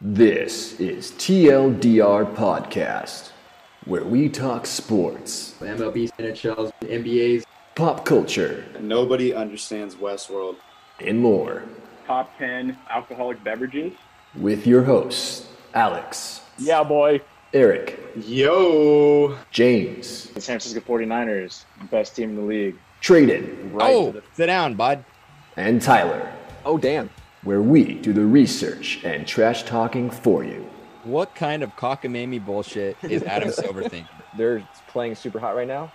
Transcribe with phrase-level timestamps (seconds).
[0.00, 3.30] This is TLDR Podcast,
[3.84, 7.44] where we talk sports, MLB, NHLs, NBAs.
[7.74, 10.56] pop culture, Nobody understands Westworld.
[11.04, 11.64] and more.
[12.06, 13.92] top 10 alcoholic beverages.
[14.36, 17.20] With your hosts, Alex, Yeah, boy.
[17.52, 19.36] Eric, Yo!
[19.50, 22.76] James, The San Francisco 49ers, best team in the league.
[23.00, 25.04] Traded, Right oh, to the- sit down, bud.
[25.56, 26.32] and Tyler,
[26.64, 27.10] Oh, damn.
[27.44, 30.68] Where we do the research and trash talking for you.
[31.04, 34.08] What kind of cockamamie bullshit is Adam Silver thinking?
[34.36, 35.90] they're playing super hot right now,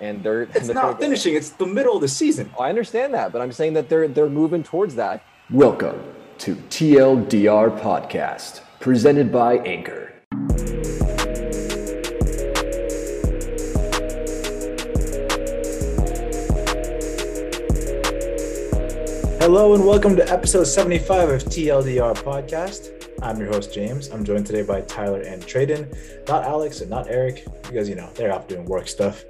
[0.00, 1.34] and they're It's they're not gonna- finishing.
[1.34, 2.50] It's the middle of the season.
[2.58, 5.22] Oh, I understand that, but I'm saying that they're they're moving towards that.
[5.50, 6.02] Welcome
[6.38, 10.05] to TLDR Podcast, presented by Anchor.
[19.46, 23.08] Hello and welcome to episode 75 of TLDR Podcast.
[23.22, 24.08] I'm your host, James.
[24.08, 25.86] I'm joined today by Tyler and Tradon.
[26.26, 29.22] Not Alex and not Eric, because, you know, they're off doing work stuff.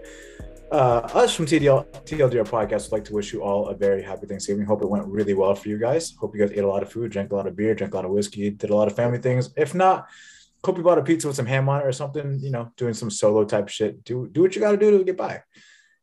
[0.72, 4.26] Uh, us from TDL, TLDR Podcast would like to wish you all a very happy
[4.26, 4.64] Thanksgiving.
[4.64, 6.14] Hope it went really well for you guys.
[6.18, 7.96] Hope you guys ate a lot of food, drank a lot of beer, drank a
[7.96, 9.50] lot of whiskey, did a lot of family things.
[9.54, 10.08] If not,
[10.64, 12.94] hope you bought a pizza with some ham on it or something, you know, doing
[12.94, 14.02] some solo type shit.
[14.02, 15.42] Do, do what you got to do to get by.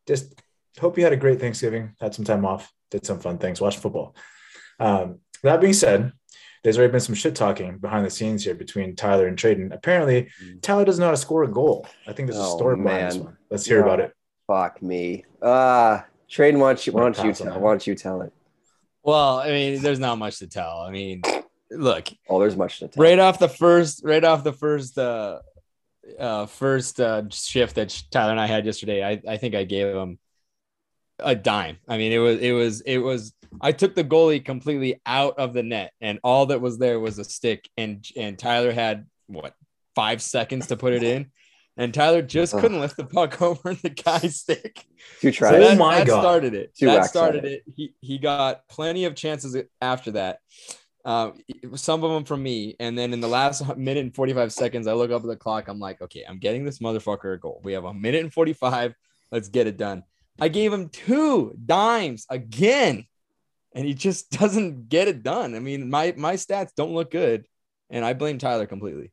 [0.06, 0.40] Just
[0.80, 3.80] hope you had a great Thanksgiving, had some time off, did some fun things, watched
[3.80, 4.16] football.
[4.80, 6.12] Um, that being said,
[6.64, 9.74] there's already been some shit talking behind the scenes here between Tyler and Tradon.
[9.74, 10.30] Apparently,
[10.62, 11.86] Tyler doesn't know how score a goal.
[12.08, 13.38] I think there's a Oh, story behind this one.
[13.50, 14.14] Let's hear about it.
[14.48, 15.26] Fuck me.
[15.42, 17.62] Uh Tradon, why don't you why don't you tell that.
[17.62, 18.34] why don't you tell it?
[19.04, 20.80] Well, I mean, there's not much to tell.
[20.80, 21.22] I mean,
[21.70, 23.04] look, Oh, there's much to tell.
[23.04, 25.40] right off the first, right off the first, uh,
[26.18, 29.94] uh, first uh, shift that Tyler and I had yesterday, I, I think I gave
[29.94, 30.18] him
[31.20, 31.78] a dime.
[31.88, 33.34] I mean, it was, it was, it was.
[33.62, 37.20] I took the goalie completely out of the net, and all that was there was
[37.20, 39.54] a stick, and and Tyler had what
[39.96, 41.32] five seconds to put it in,
[41.78, 44.86] and Tyler just couldn't lift the puck over the guy's stick.
[45.22, 45.54] Two So tries.
[45.54, 46.22] Oh that, my that God.
[46.22, 46.76] started it.
[46.76, 47.64] Two that whacks started it.
[47.68, 47.74] it.
[47.76, 50.40] He he got plenty of chances after that.
[51.06, 51.42] Um,
[51.76, 54.88] some of them from me, and then in the last minute and forty five seconds,
[54.88, 55.68] I look up at the clock.
[55.68, 57.62] I'm like, okay, I'm getting this motherfucker a goal.
[57.64, 58.96] We have a minute and forty five.
[59.32, 60.04] Let's get it done.
[60.40, 63.06] I gave him two dimes again,
[63.74, 65.56] and he just doesn't get it done.
[65.56, 67.46] I mean, my my stats don't look good,
[67.90, 69.12] and I blame Tyler completely.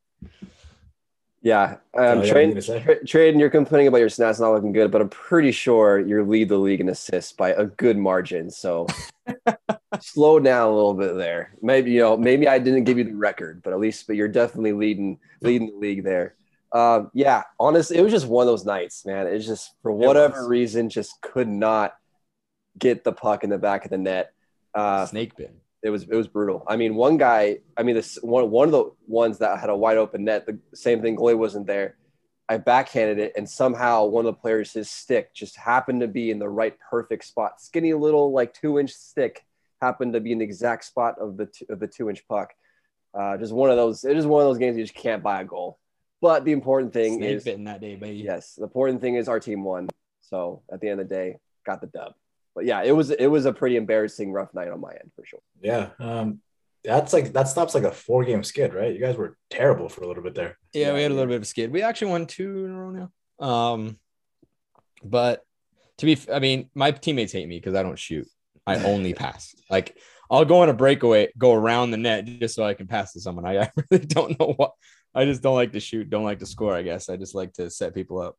[1.42, 1.76] Yeah.
[1.94, 2.82] Oh, Um yeah, Tradon, you gonna say?
[2.82, 6.22] Tra- Tradon, you're complaining about your stats not looking good, but I'm pretty sure you
[6.22, 8.50] lead the league in assists by a good margin.
[8.50, 8.86] So
[10.00, 11.54] slow down a little bit there.
[11.62, 14.28] Maybe you know, maybe I didn't give you the record, but at least but you're
[14.28, 16.34] definitely leading leading the league there.
[16.72, 19.26] Um, yeah, honestly, it was just one of those nights, man.
[19.26, 21.94] It's just for whatever reason, just could not
[22.78, 24.32] get the puck in the back of the net.
[24.74, 25.54] Uh, Snake bit.
[25.82, 26.64] it was it was brutal.
[26.68, 29.76] I mean, one guy, I mean, this one one of the ones that had a
[29.76, 31.96] wide open net, the same thing, goalie wasn't there.
[32.48, 36.30] I backhanded it, and somehow one of the players, his stick just happened to be
[36.30, 37.60] in the right perfect spot.
[37.60, 39.44] Skinny little like two inch stick
[39.82, 42.52] happened to be in the exact spot of the two, of the two inch puck.
[43.12, 44.04] Uh, just one of those.
[44.04, 45.79] It is one of those games you just can't buy a goal.
[46.20, 48.18] But the important thing Snake is, bitten that day, baby.
[48.18, 49.88] yes, the important thing is our team won.
[50.20, 52.12] So at the end of the day, got the dub.
[52.54, 55.24] But yeah, it was it was a pretty embarrassing rough night on my end for
[55.24, 55.40] sure.
[55.62, 55.90] Yeah.
[55.98, 56.40] Um,
[56.82, 58.92] that's like, that stops like a four game skid, right?
[58.92, 60.58] You guys were terrible for a little bit there.
[60.72, 61.70] Yeah, we had a little bit of a skid.
[61.70, 63.46] We actually won two in a row now.
[63.46, 63.98] Um,
[65.04, 65.44] but
[65.98, 68.26] to be, I mean, my teammates hate me because I don't shoot.
[68.66, 69.54] I only pass.
[69.68, 69.96] Like
[70.30, 73.20] I'll go on a breakaway, go around the net just so I can pass to
[73.20, 73.46] someone.
[73.46, 74.72] I, I really don't know what.
[75.14, 76.10] I just don't like to shoot.
[76.10, 76.74] Don't like to score.
[76.74, 78.36] I guess I just like to set people up.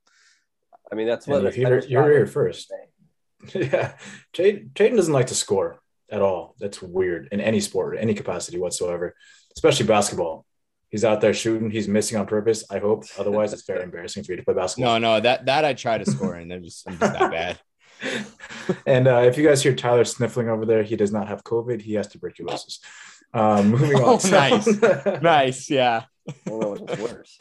[0.91, 2.71] I mean, that's what you that's hear- better you're here first.
[3.53, 3.93] yeah.
[4.33, 6.55] Tradon, Tradon doesn't like to score at all.
[6.59, 9.15] That's weird in any sport, any capacity whatsoever,
[9.55, 10.45] especially basketball.
[10.89, 11.71] He's out there shooting.
[11.71, 12.65] He's missing on purpose.
[12.69, 13.05] I hope.
[13.17, 14.99] Otherwise, it's very embarrassing for you to play basketball.
[14.99, 17.59] No, no, that that I try to score and they're just I'm just that bad.
[18.85, 21.81] and uh, if you guys hear Tyler sniffling over there, he does not have COVID.
[21.81, 22.79] He has tuberculosis.
[23.33, 24.03] Um, moving on.
[24.03, 25.21] Oh, nice.
[25.21, 26.03] Nice, yeah.
[26.29, 27.39] I don't know what's worse.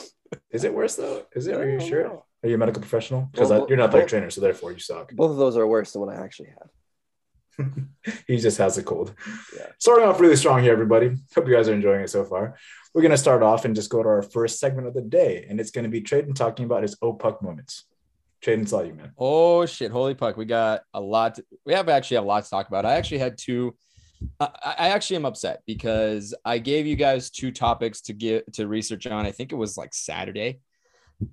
[0.50, 1.24] Is it worse though?
[1.34, 1.54] Is it?
[1.56, 2.04] I Are you sure?
[2.04, 2.24] know.
[2.42, 3.28] Are you a medical professional?
[3.32, 5.12] Because Well, you're not their well- trainer, so therefore you suck.
[5.14, 6.68] Both of those are worse than what I actually have.
[8.28, 9.14] he just has a cold.
[9.56, 9.66] Yeah.
[9.78, 11.16] Starting off really strong here, everybody.
[11.34, 12.56] Hope you guys are enjoying it so far.
[12.94, 15.44] We're going to start off and just go to our first segment of the day,
[15.48, 17.84] and it's going to be Tradon talking about his O puck moments.
[18.42, 19.12] Tradon, it's all you, man.
[19.18, 19.90] Oh shit!
[19.90, 20.36] Holy puck!
[20.36, 21.34] We got a lot.
[21.36, 22.86] To, we have actually a lot to talk about.
[22.86, 23.74] I actually had two.
[24.40, 28.66] I, I actually am upset because I gave you guys two topics to get to
[28.66, 29.26] research on.
[29.26, 30.60] I think it was like Saturday,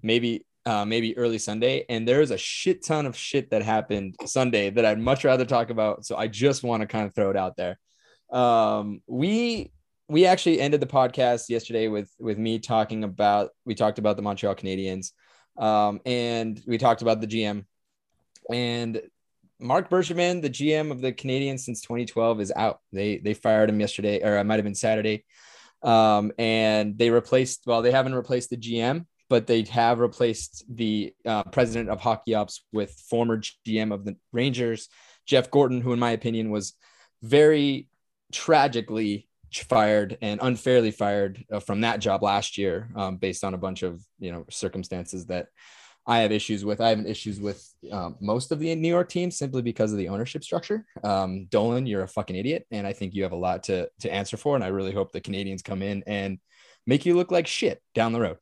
[0.01, 4.71] maybe uh, maybe early Sunday, and there's a shit ton of shit that happened Sunday
[4.71, 6.05] that I'd much rather talk about.
[6.05, 7.77] So I just want to kind of throw it out there.
[8.31, 9.71] Um, we
[10.07, 14.23] we actually ended the podcast yesterday with with me talking about we talked about the
[14.23, 15.11] Montreal Canadiens,
[15.57, 17.65] um, and we talked about the GM,
[18.51, 19.01] and
[19.59, 22.79] Marc Bergevin, the GM of the Canadiens since 2012, is out.
[22.91, 25.25] They they fired him yesterday, or it might have been Saturday,
[25.81, 27.63] um, and they replaced.
[27.65, 32.35] Well, they haven't replaced the GM, but they have replaced the uh, president of hockey
[32.35, 34.89] ops with former GM of the Rangers,
[35.25, 36.73] Jeff Gorton, who, in my opinion, was
[37.21, 37.87] very
[38.31, 43.57] tragically fired and unfairly fired uh, from that job last year, um, based on a
[43.57, 45.47] bunch of you know circumstances that
[46.07, 46.81] I have issues with.
[46.81, 50.09] I have issues with um, most of the New York teams simply because of the
[50.09, 50.85] ownership structure.
[51.03, 54.13] Um, Dolan, you're a fucking idiot, and I think you have a lot to to
[54.13, 54.55] answer for.
[54.55, 56.39] And I really hope the Canadiens come in and
[56.85, 58.37] make you look like shit down the road.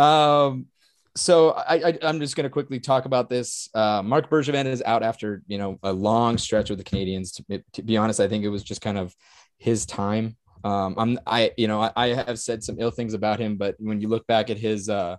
[0.00, 0.66] Um,
[1.14, 3.68] so I, I am just going to quickly talk about this.
[3.74, 7.34] Uh, Marc Bergevin is out after you know a long stretch with the Canadiens.
[7.48, 9.14] To, to be honest, I think it was just kind of
[9.58, 10.36] his time.
[10.64, 13.74] Um, I'm I you know I, I, have said some ill things about him, but
[13.78, 15.16] when you look back at his uh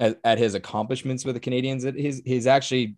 [0.00, 2.96] at, at his accomplishments with the Canadiens, he's he's actually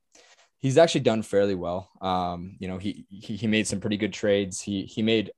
[0.61, 1.91] he's actually done fairly well.
[2.01, 4.61] Um, you know he, he he made some pretty good trades.
[4.61, 5.33] He he made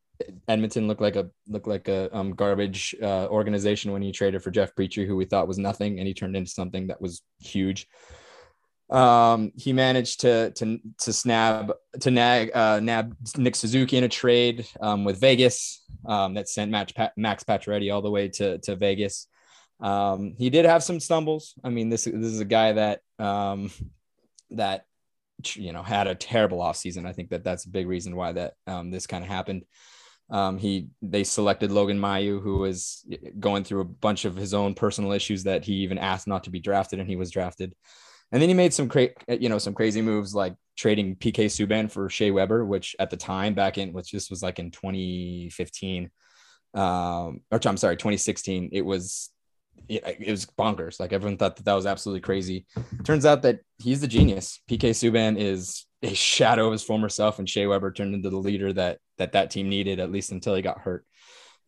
[0.47, 4.51] Edmonton look like a looked like a um, garbage uh, organization when he traded for
[4.51, 7.89] Jeff Petry, who we thought was nothing, and he turned into something that was huge.
[8.91, 14.09] Um, he managed to to to snab to nag uh, nab Nick Suzuki in a
[14.09, 18.77] trade um, with Vegas um, that sent Max, Max Pacioretty all the way to to
[18.77, 19.27] Vegas.
[19.85, 21.55] Um, he did have some stumbles.
[21.63, 23.71] I mean, this this is a guy that um,
[24.51, 24.87] that
[25.55, 27.07] you know had a terrible offseason.
[27.07, 29.67] I think that that's a big reason why that um, this kind of happened.
[30.31, 33.07] Um, he they selected Logan Mailloux, who was
[33.39, 36.51] going through a bunch of his own personal issues that he even asked not to
[36.51, 37.75] be drafted, and he was drafted.
[38.33, 41.91] And then he made some cra- you know some crazy moves like trading PK Subban
[41.91, 46.11] for Shea Weber, which at the time back in which this was like in 2015,
[46.73, 49.29] um, or I'm sorry 2016, it was
[49.89, 51.01] it, it was bonkers.
[51.01, 52.67] Like everyone thought that that was absolutely crazy.
[53.05, 54.61] Turns out that he's the genius.
[54.69, 58.37] PK Subban is a shadow of his former self, and Shea Weber turned into the
[58.37, 61.05] leader that that that team needed, at least until he got hurt.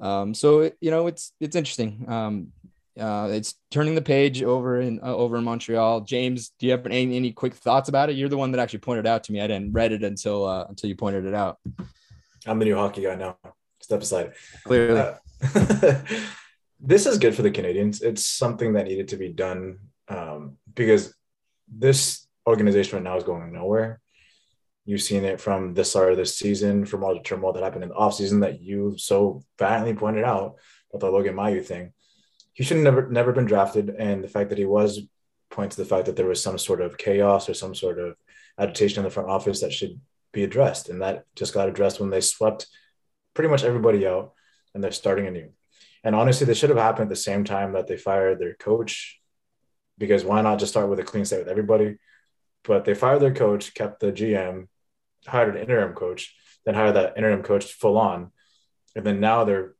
[0.00, 2.04] Um, so you know, it's it's interesting.
[2.08, 2.52] Um,
[2.98, 6.02] uh, it's turning the page over in uh, over in Montreal.
[6.02, 8.16] James, do you have any, any quick thoughts about it?
[8.16, 9.40] You're the one that actually pointed out to me.
[9.40, 11.58] I didn't read it until uh, until you pointed it out.
[12.46, 13.36] I'm the new hockey guy now.
[13.80, 14.32] Step aside.
[14.64, 15.14] Clearly, uh,
[16.86, 18.02] this is good for the Canadiens.
[18.02, 19.78] It's something that needed to be done
[20.08, 21.12] um, because
[21.68, 24.00] this organization right now is going nowhere.
[24.84, 27.82] You've seen it from the start of this season, from all the turmoil that happened
[27.82, 30.54] in the offseason that you so valiantly pointed out
[30.92, 31.92] with the Logan Mailloux thing.
[32.52, 33.90] He should have never never been drafted.
[33.90, 35.00] And the fact that he was
[35.50, 38.14] points to the fact that there was some sort of chaos or some sort of
[38.58, 40.00] agitation in the front office that should
[40.32, 40.88] be addressed.
[40.88, 42.68] And that just got addressed when they swept
[43.34, 44.34] pretty much everybody out
[44.72, 45.50] and they're starting anew.
[46.06, 49.20] And honestly, this should have happened at the same time that they fired their coach,
[49.98, 51.96] because why not just start with a clean slate with everybody?
[52.62, 54.68] But they fired their coach, kept the GM,
[55.26, 56.32] hired an interim coach,
[56.64, 58.30] then hired that interim coach full on,
[58.94, 59.74] and then now they're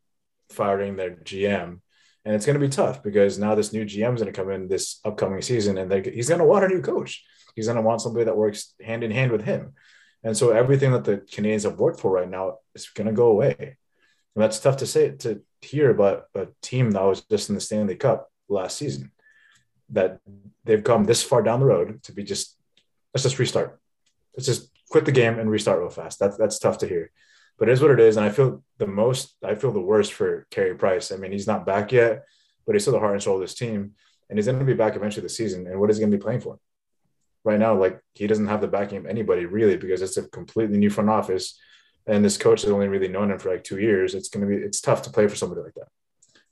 [0.51, 1.81] firing their GM.
[2.25, 4.51] And it's going to be tough because now this new GM is going to come
[4.51, 7.25] in this upcoming season, and he's going to want a new coach.
[7.55, 9.75] He's going to want somebody that works hand in hand with him.
[10.25, 13.29] And so everything that the Canadiens have worked for right now is going to go
[13.29, 13.55] away.
[14.35, 17.61] And that's tough to say to hear but a team that was just in the
[17.61, 19.11] Stanley Cup last season.
[19.91, 20.21] That
[20.65, 22.57] they've come this far down the road to be just
[23.15, 23.79] let's just restart.
[24.37, 26.19] Let's just quit the game and restart real fast.
[26.19, 27.11] That's that's tough to hear.
[27.59, 28.17] But it is what it is.
[28.17, 31.13] And I feel the most I feel the worst for Carey Price.
[31.13, 32.25] I mean, he's not back yet,
[32.67, 33.93] but he's still the heart and soul of this team.
[34.29, 35.69] And he's going to be back eventually this season.
[35.69, 36.59] And what is he going to be playing for?
[37.45, 40.79] Right now, like he doesn't have the backing of anybody really because it's a completely
[40.79, 41.59] new front office
[42.07, 44.55] and this coach has only really known him for like two years, it's going to
[44.55, 45.89] be it's tough to play for somebody like that.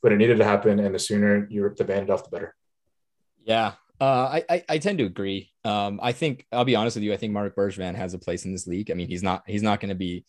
[0.03, 2.55] But it needed to happen, and the sooner you rip the bandit off, the better.
[3.43, 5.51] Yeah, uh, I, I, I tend to agree.
[5.65, 7.13] Um, I think I'll be honest with you.
[7.13, 8.91] I think Marc Bergevin has a place in this league.
[8.91, 10.25] I mean, he's not he's not going to be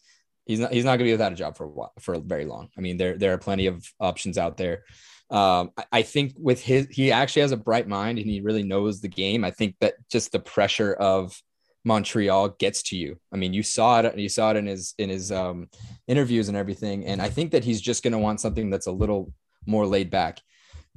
[0.46, 2.46] he's not he's not going to be without a job for a while, for very
[2.46, 2.70] long.
[2.78, 4.84] I mean, there there are plenty of options out there.
[5.32, 8.64] Um, I, I think with his he actually has a bright mind and he really
[8.64, 9.44] knows the game.
[9.44, 11.42] I think that just the pressure of
[11.86, 13.18] Montreal gets to you.
[13.32, 14.18] I mean, you saw it.
[14.18, 15.70] You saw it in his in his um,
[16.08, 17.06] interviews and everything.
[17.06, 19.32] And I think that he's just going to want something that's a little
[19.66, 20.42] more laid back.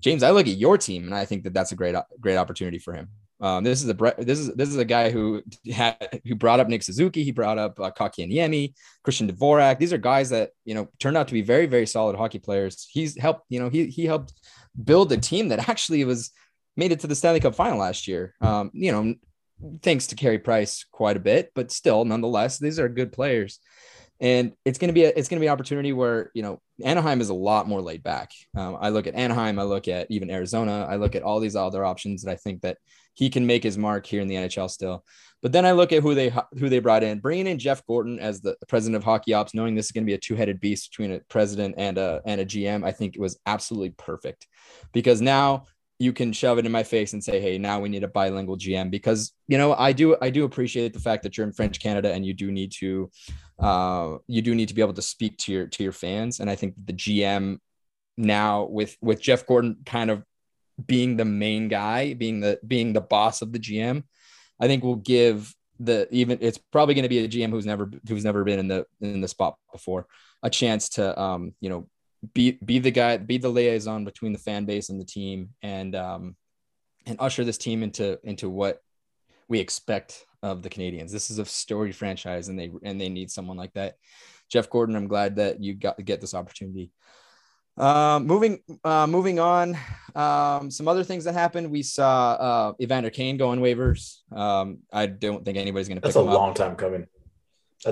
[0.00, 2.78] James, I look at your team and I think that that's a great great opportunity
[2.78, 3.08] for him.
[3.40, 5.42] Um, this is a this is this is a guy who
[5.72, 7.22] had who brought up Nick Suzuki.
[7.22, 9.78] He brought up uh, Kotkaniemi, Christian Dvorak.
[9.78, 12.88] These are guys that you know turned out to be very very solid hockey players.
[12.90, 14.32] He's helped you know he he helped
[14.82, 16.30] build a team that actually was
[16.76, 18.34] made it to the Stanley Cup final last year.
[18.40, 19.14] Um, you know,
[19.82, 23.60] thanks to Carey Price quite a bit, but still, nonetheless, these are good players.
[24.20, 27.28] and it's to be a, it's to be an opportunity where you know Anaheim is
[27.28, 28.30] a lot more laid back.
[28.56, 31.56] Um, I look at Anaheim, I look at even Arizona, I look at all these
[31.56, 32.78] other options that I think that
[33.14, 35.04] he can make his mark here in the NHL still.
[35.40, 38.18] But then I look at who they who they brought in, bringing in Jeff Gorton
[38.18, 40.60] as the president of hockey ops, knowing this is going to be a two headed
[40.60, 42.84] beast between a president and a and a GM.
[42.84, 44.46] I think it was absolutely perfect
[44.92, 45.64] because now
[45.98, 48.56] you can shove it in my face and say, "Hey, now we need a bilingual
[48.56, 51.80] GM." Because you know, I do I do appreciate the fact that you're in French
[51.80, 53.10] Canada and you do need to
[53.58, 56.40] uh, you do need to be able to speak to your to your fans.
[56.40, 57.58] And I think the GM
[58.16, 60.22] now with with Jeff Gorton kind of
[60.84, 64.04] being the main guy, being the being the boss of the GM,
[64.60, 67.90] I think will give the even it's probably going to be a GM who's never
[68.08, 70.06] who's never been in the in the spot before
[70.42, 71.88] a chance to um you know
[72.34, 75.94] be be the guy, be the liaison between the fan base and the team, and
[75.94, 76.36] um,
[77.06, 78.82] and usher this team into into what
[79.48, 81.10] we expect of the Canadiens.
[81.10, 83.96] This is a story franchise, and they and they need someone like that.
[84.48, 86.90] Jeff Gorton, I'm glad that you got to get this opportunity.
[87.76, 89.76] Uh, moving uh, moving on,
[90.16, 91.70] um, some other things that happened.
[91.70, 94.16] We saw uh, Evander Kane go on waivers.
[94.32, 96.02] Um, I don't think anybody's going to.
[96.02, 96.56] That's a long up.
[96.56, 97.06] time coming.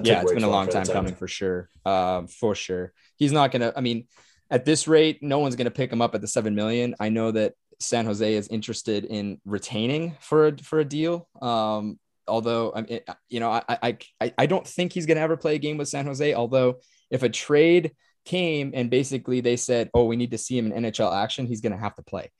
[0.02, 1.71] Yeah, it's been a long time, time coming for sure.
[1.85, 4.07] Um, for sure he's not going to, I mean,
[4.50, 6.95] at this rate, no one's going to pick him up at the 7 million.
[7.00, 11.28] I know that San Jose is interested in retaining for a, for a deal.
[11.43, 15.37] Um, although, I mean, you know, I, I, I don't think he's going to ever
[15.37, 16.35] play a game with San Jose.
[16.35, 16.76] Although
[17.11, 17.93] if a trade
[18.25, 21.61] came and basically they said, oh, we need to see him in NHL action, he's
[21.61, 22.31] going to have to play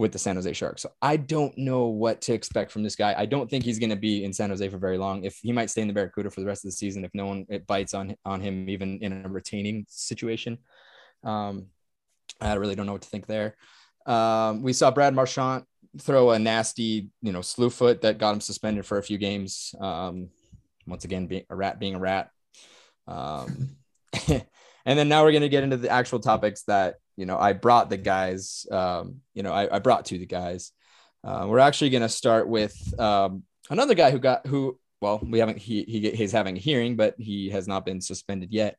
[0.00, 0.80] with the San Jose Sharks.
[0.80, 3.14] So I don't know what to expect from this guy.
[3.18, 5.24] I don't think he's going to be in San Jose for very long.
[5.24, 7.26] If he might stay in the Barracuda for the rest of the season, if no
[7.26, 10.56] one it bites on on him, even in a retaining situation,
[11.22, 11.66] um,
[12.40, 13.56] I really don't know what to think there.
[14.06, 15.64] Um, we saw Brad Marchand
[15.98, 19.74] throw a nasty, you know, slew foot that got him suspended for a few games.
[19.78, 20.30] Um,
[20.86, 22.30] once again, being a rat being a rat.
[23.06, 23.76] Um,
[24.28, 27.52] and then now we're going to get into the actual topics that you know, I
[27.52, 30.72] brought the guys, um, you know, I, I, brought to the guys.
[31.22, 35.38] Uh, we're actually going to start with um, another guy who got, who, well, we
[35.38, 38.78] haven't, he, he, he's having a hearing, but he has not been suspended yet.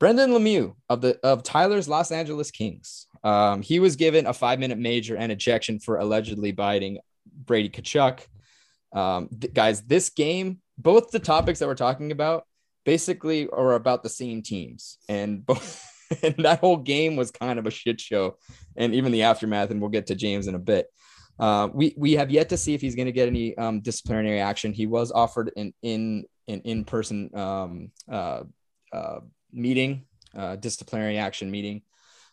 [0.00, 3.06] Brendan Lemieux of the, of Tyler's Los Angeles Kings.
[3.22, 8.18] Um, he was given a five minute major and ejection for allegedly biting Brady Tkachuk.
[8.92, 12.48] Um, th- guys, this game, both the topics that we're talking about
[12.84, 15.88] basically are about the same teams and both
[16.22, 18.36] and that whole game was kind of a shit show.
[18.76, 20.88] And even the aftermath, and we'll get to James in a bit.
[21.38, 24.40] Uh, we we have yet to see if he's going to get any um, disciplinary
[24.40, 24.72] action.
[24.72, 28.44] He was offered an in an in person um, uh,
[28.92, 29.20] uh,
[29.52, 31.82] meeting, uh, disciplinary action meeting.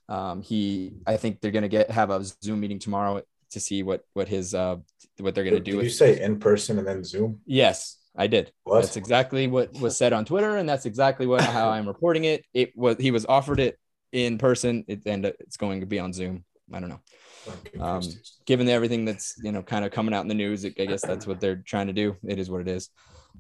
[0.10, 3.84] Um, he, I think they're going to get have a Zoom meeting tomorrow to see
[3.84, 4.78] what what his uh,
[5.20, 5.78] what they're going to do.
[5.78, 7.42] Did you say in person and then Zoom?
[7.46, 8.52] Yes, I did.
[8.64, 8.82] What?
[8.82, 12.46] That's exactly what was said on Twitter, and that's exactly what how I'm reporting it.
[12.54, 13.80] It was he was offered it
[14.12, 16.46] in person, it, and it's going to be on Zoom.
[16.72, 17.02] I don't know.
[17.80, 18.02] Um,
[18.46, 21.26] given everything that's you know kind of coming out in the news, I guess that's
[21.26, 22.16] what they're trying to do.
[22.24, 22.90] It is what it is.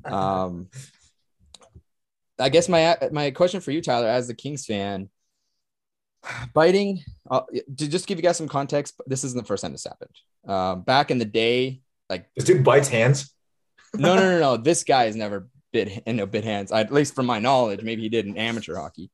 [0.06, 0.70] Um,
[2.39, 5.10] I guess my my question for you, Tyler, as the Kings fan,
[6.53, 7.03] biting.
[7.30, 7.42] Uh,
[7.77, 10.15] to just give you guys some context, this isn't the first time this happened.
[10.48, 13.34] Um, back in the day, like this dude bites hands
[13.95, 14.57] no, no, no, no.
[14.57, 16.71] This guy has never bit in no bit hands.
[16.71, 19.09] at least from my knowledge, maybe he did in amateur hockey.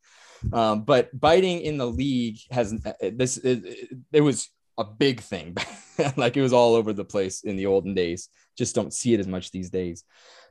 [0.54, 3.38] Um, but biting in the league has uh, this.
[3.38, 5.56] It, it was a big thing.
[6.18, 8.30] like it was all over the place in the olden days.
[8.58, 10.04] Just don't see it as much these days.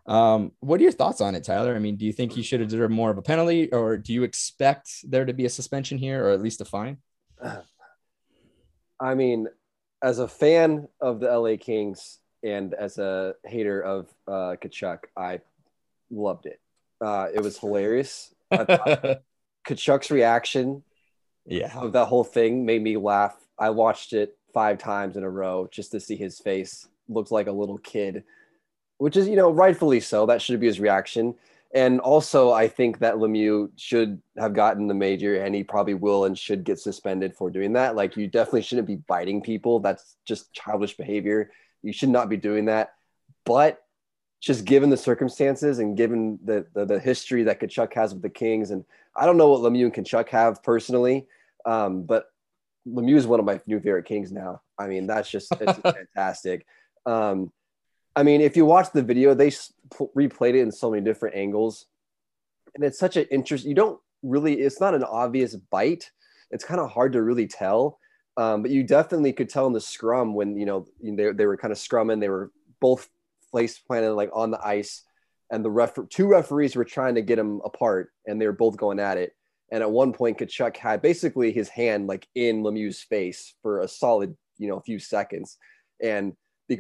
[0.07, 1.75] Um, what are your thoughts on it, Tyler?
[1.75, 4.13] I mean, do you think he should have deserved more of a penalty, or do
[4.15, 6.99] you expect there to be a suspension here, or at least a fine?
[9.01, 9.49] I mean,
[10.03, 15.41] as a fan of the LA Kings, and as a hater of uh, Tkachuk, I
[16.11, 16.61] loved it.
[17.01, 18.35] Uh, it was hilarious.
[18.53, 20.83] Tkachuk's reaction,
[21.47, 23.37] yeah, of that whole thing made me laugh.
[23.59, 26.89] I watched it five times in a row just to see his face.
[27.09, 28.25] Looked like a little kid,
[28.99, 30.27] which is you know rightfully so.
[30.27, 31.35] That should be his reaction.
[31.75, 36.25] And also, I think that Lemieux should have gotten the major, and he probably will
[36.25, 37.95] and should get suspended for doing that.
[37.95, 39.81] Like, you definitely shouldn't be biting people.
[39.81, 41.51] That's just childish behavior.
[41.83, 42.95] You should not be doing that.
[43.45, 43.83] But
[44.41, 48.31] just given the circumstances and given the, the, the history that Tkachuk has with the
[48.31, 48.85] Kings, and
[49.15, 51.27] I don't know what Lemieux and Tkachuk have personally,
[51.67, 52.27] um, but
[52.87, 54.63] Lemieux is one of my new favorite Kings now.
[54.79, 55.79] I mean, that's just it's
[56.15, 56.67] fantastic.
[57.05, 57.53] Um,
[58.19, 61.87] I mean, if you watch the video, they replayed it in so many different angles,
[62.75, 63.65] and it's such an interest.
[63.65, 66.11] You don't really, it's not an obvious bite.
[66.51, 68.01] It's kind of hard to really tell.
[68.37, 71.57] Um, but you definitely could tell in the scrum when you know they, they were
[71.57, 73.09] kind of scrumming, they were both
[73.53, 75.05] place planted like on the ice,
[75.53, 78.77] and the ref two referees were trying to get him apart, and they were both
[78.77, 79.33] going at it.
[79.71, 83.87] And at one point, Tkachuk had basically his hand like in Lemieux's face for a
[83.87, 85.57] solid, you know, a few seconds.
[86.03, 86.35] And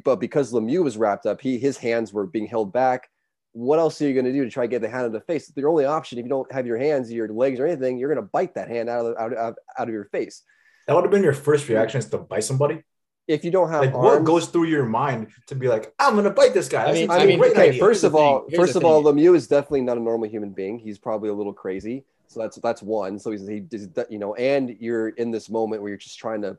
[0.05, 3.09] but because Lemieux was wrapped up, he his hands were being held back.
[3.53, 5.21] What else are you going to do to try to get the hand in the
[5.21, 5.49] face?
[5.49, 8.25] The only option, if you don't have your hands, your legs, or anything, you're going
[8.25, 10.43] to bite that hand out of the, out, out, out of your face.
[10.87, 12.83] That would have been your first reaction is to bite somebody.
[13.27, 16.15] If you don't have Like, arms, what goes through your mind to be like, I'm
[16.15, 16.85] gonna bite this guy?
[16.85, 17.69] I mean- I mean, great okay.
[17.69, 17.81] idea.
[17.81, 18.47] First Here's of all.
[18.49, 19.03] Here's first the of all.
[19.03, 20.79] Lemieux is definitely not a normal human being.
[20.79, 22.05] He's probably a little crazy.
[22.29, 23.19] So that's that's one.
[23.19, 26.43] So he's he does you know, and you're in this moment where you're just trying
[26.43, 26.59] to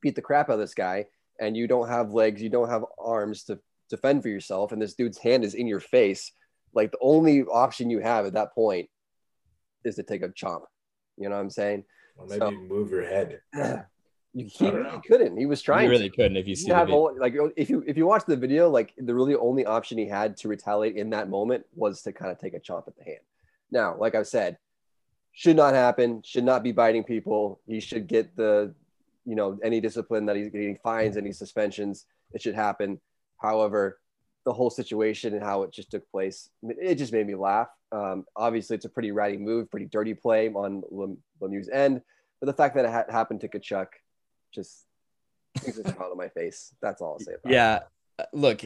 [0.00, 1.06] beat the crap out of this guy,
[1.40, 3.58] and you don't have legs, you don't have arms to
[3.88, 6.32] defend for yourself, and this dude's hand is in your face.
[6.74, 8.88] Like the only option you have at that point
[9.84, 10.62] is to take a chomp.
[11.16, 11.84] You know what I'm saying?
[12.16, 13.40] Or maybe so- you move your head.
[14.34, 15.36] You, he, he couldn't.
[15.36, 15.84] He was trying.
[15.84, 16.16] You really to.
[16.16, 17.14] couldn't if you see the have video.
[17.20, 20.38] like if you if you watch the video, like the really only option he had
[20.38, 23.18] to retaliate in that moment was to kind of take a chomp at the hand.
[23.70, 24.56] Now, like I've said,
[25.32, 26.22] should not happen.
[26.24, 27.60] Should not be biting people.
[27.66, 28.74] He should get the,
[29.24, 32.06] you know, any discipline that he's getting fines, any suspensions.
[32.32, 33.00] It should happen.
[33.38, 34.00] However,
[34.44, 37.68] the whole situation and how it just took place, it just made me laugh.
[37.92, 42.02] Um, obviously, it's a pretty ratty move, pretty dirty play on Lem- Lemieux's end,
[42.40, 43.88] but the fact that it ha- happened to Tkachuk
[44.52, 44.84] just
[45.60, 46.74] brings a smile to my face.
[46.80, 47.54] That's all I'll say about it.
[47.54, 47.80] Yeah.
[48.18, 48.64] Uh, Look,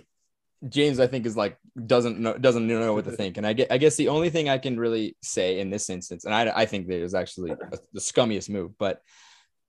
[0.68, 3.70] James, I think is like doesn't know doesn't know what to think, and I get
[3.70, 6.66] I guess the only thing I can really say in this instance, and I I
[6.66, 7.52] think that it was actually
[7.92, 9.02] the scummiest move, but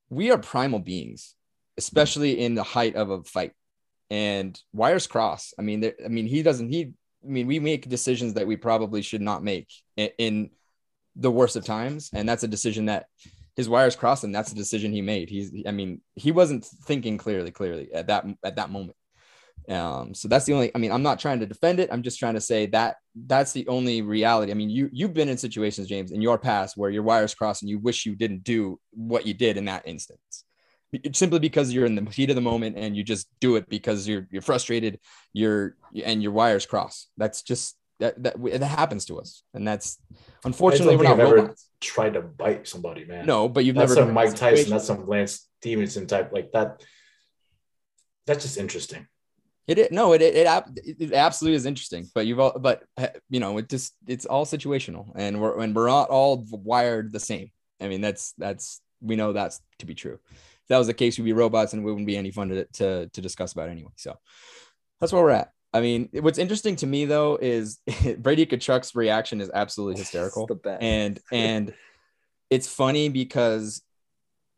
[0.09, 1.35] we are primal beings,
[1.77, 3.53] especially in the height of a fight,
[4.09, 5.53] and wires cross.
[5.57, 6.93] I mean, there, I mean he doesn't he.
[7.23, 10.49] I mean, we make decisions that we probably should not make in, in
[11.15, 13.07] the worst of times, and that's a decision that
[13.55, 15.29] his wires crossed, and that's a decision he made.
[15.29, 18.95] He's, I mean, he wasn't thinking clearly, clearly at that at that moment.
[19.69, 20.71] Um, so that's the only.
[20.73, 21.89] I mean, I'm not trying to defend it.
[21.91, 24.51] I'm just trying to say that that's the only reality.
[24.51, 27.61] I mean, you you've been in situations, James, in your past where your wires cross,
[27.61, 30.45] and you wish you didn't do what you did in that instance,
[30.93, 33.67] It's simply because you're in the heat of the moment and you just do it
[33.67, 34.99] because you're you're frustrated.
[35.33, 37.07] You're and your wires cross.
[37.17, 39.97] That's just that that that happens to us, and that's
[40.45, 43.25] unfortunately we're not I've ever tried to bite somebody, man.
[43.25, 46.83] No, but you've that's never some Mike Tyson, that's some Lance Stephenson type like that.
[48.25, 49.07] That's just interesting.
[49.67, 53.07] It, it no, it it, it it absolutely is interesting, but you've all, but uh,
[53.29, 57.19] you know, it just it's all situational, and we're and we're not all wired the
[57.19, 57.51] same.
[57.81, 60.19] I mean, that's that's we know that's to be true.
[60.31, 62.65] If that was the case, we'd be robots, and it wouldn't be any fun to
[62.65, 63.91] to to discuss about anyway.
[63.97, 64.17] So
[64.99, 65.51] that's where we're at.
[65.73, 67.79] I mean, what's interesting to me though is
[68.19, 70.81] Brady Tkachuk's reaction is absolutely hysterical It's the best.
[70.81, 71.73] and and
[72.49, 73.81] it's funny because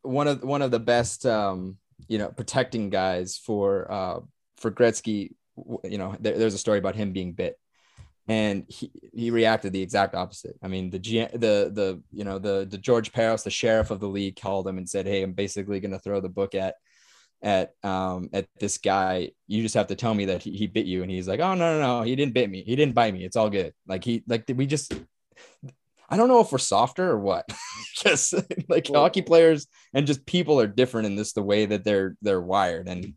[0.04, 4.20] one of one of the best um you know protecting guys for uh
[4.60, 5.32] for Gretzky
[5.84, 7.58] you know there, there's a story about him being bit.
[8.28, 10.56] And he he reacted the exact opposite.
[10.62, 14.00] I mean the G, the the you know the the George Parros, the sheriff of
[14.00, 16.76] the league called him and said hey i'm basically going to throw the book at
[17.42, 19.32] at um at this guy.
[19.48, 21.02] You just have to tell me that he, he bit you.
[21.02, 22.02] And he's like oh no no no.
[22.04, 22.64] He didn't bit me.
[22.64, 23.26] He didn't bite me.
[23.26, 23.74] It's all good.
[23.88, 24.94] Like he like we just
[26.12, 27.50] I don't know if we're softer or what.
[27.96, 28.36] just
[28.68, 32.16] like Well- hockey players and just people are different in this the way that they're
[32.22, 32.88] they're wired.
[32.88, 33.16] And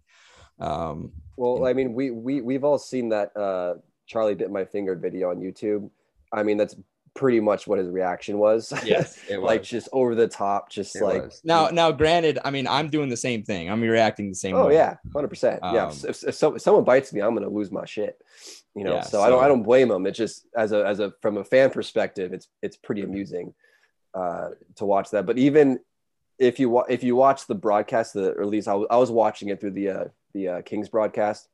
[0.58, 3.74] um Well, I mean, we we we've all seen that uh,
[4.06, 5.90] Charlie bit my finger video on YouTube.
[6.32, 6.76] I mean, that's
[7.14, 8.72] pretty much what his reaction was.
[8.86, 11.40] it like just over the top, just It like was.
[11.44, 14.60] now now granted I mean I'm doing the same thing I'm reacting the same way.
[14.62, 15.60] Oh way yeah, hundred percent.
[15.62, 18.18] Yeah, Um, if, if, if so- if someone bites me, I'm gonna lose my shit.
[18.74, 20.06] You know, Yeah, so, I don't I don't blame them.
[20.06, 23.52] It's just as a as a from a fan perspective, it's it's pretty amusing
[24.14, 25.26] uh, to watch that.
[25.26, 25.80] But even
[26.38, 28.96] if you wa- if you watch the broadcast, the or at least I was, I
[28.96, 31.48] was watching it through the uh, the uh, Kings broadcast,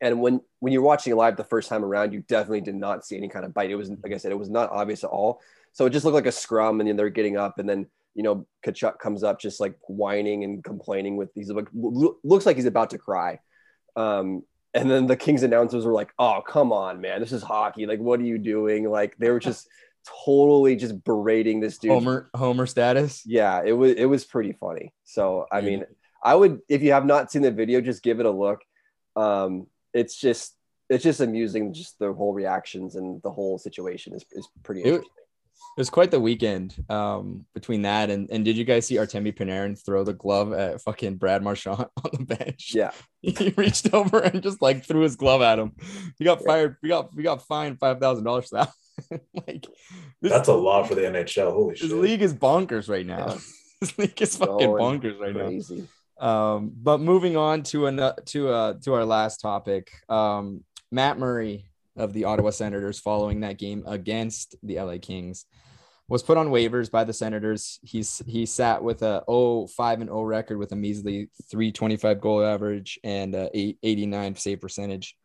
[0.00, 3.04] and when when you're watching it live the first time around, you definitely did not
[3.04, 3.70] see any kind of bite.
[3.70, 5.40] It was like I said, it was not obvious at all.
[5.72, 8.22] So it just looked like a scrum, and then they're getting up, and then you
[8.22, 12.66] know Tkachuk comes up just like whining and complaining with he's like looks like he's
[12.66, 13.40] about to cry.
[13.96, 14.42] Um,
[14.74, 17.86] and then the Kings announcers were like, "Oh, come on, man, this is hockey.
[17.86, 19.68] Like, what are you doing?" Like they were just
[20.24, 21.92] totally just berating this dude.
[21.92, 24.92] Homer Homer status Yeah, it was it was pretty funny.
[25.04, 25.84] So I mean,
[26.24, 28.60] I would if you have not seen the video, just give it a look.
[29.16, 30.56] Um, it's just
[30.90, 34.86] it's just amusing, just the whole reactions and the whole situation is, is pretty It-
[34.86, 35.10] interesting.
[35.76, 39.32] it was quite the weekend um between that and and did you guys see Artemi
[39.34, 42.90] Panarin throw the glove at fucking Brad Marchand on the bench Yeah,
[43.22, 45.72] he reached over and just like threw his glove at him.
[46.18, 46.46] He got Yeah.
[46.46, 46.76] fired.
[46.82, 49.20] We got we got fined five thousand dollars for that.
[49.46, 49.66] like
[50.20, 51.52] this, That's a lot for the NHL.
[51.52, 51.90] Holy this shit.
[51.90, 53.26] This league is bonkers right now.
[53.28, 53.38] Yeah.
[53.80, 55.84] this league is fucking Going bonkers right now.
[56.18, 57.96] Um, but moving on to an
[58.26, 59.90] to uh to our last topic.
[60.08, 65.46] Um, Matt Murray of the Ottawa Senators following that game against the LA Kings
[66.08, 67.78] was put on waivers by the Senators.
[67.82, 72.98] He's he sat with a 5 and 0 record with a measly 325 goal average
[73.02, 75.16] and a 89 save percentage.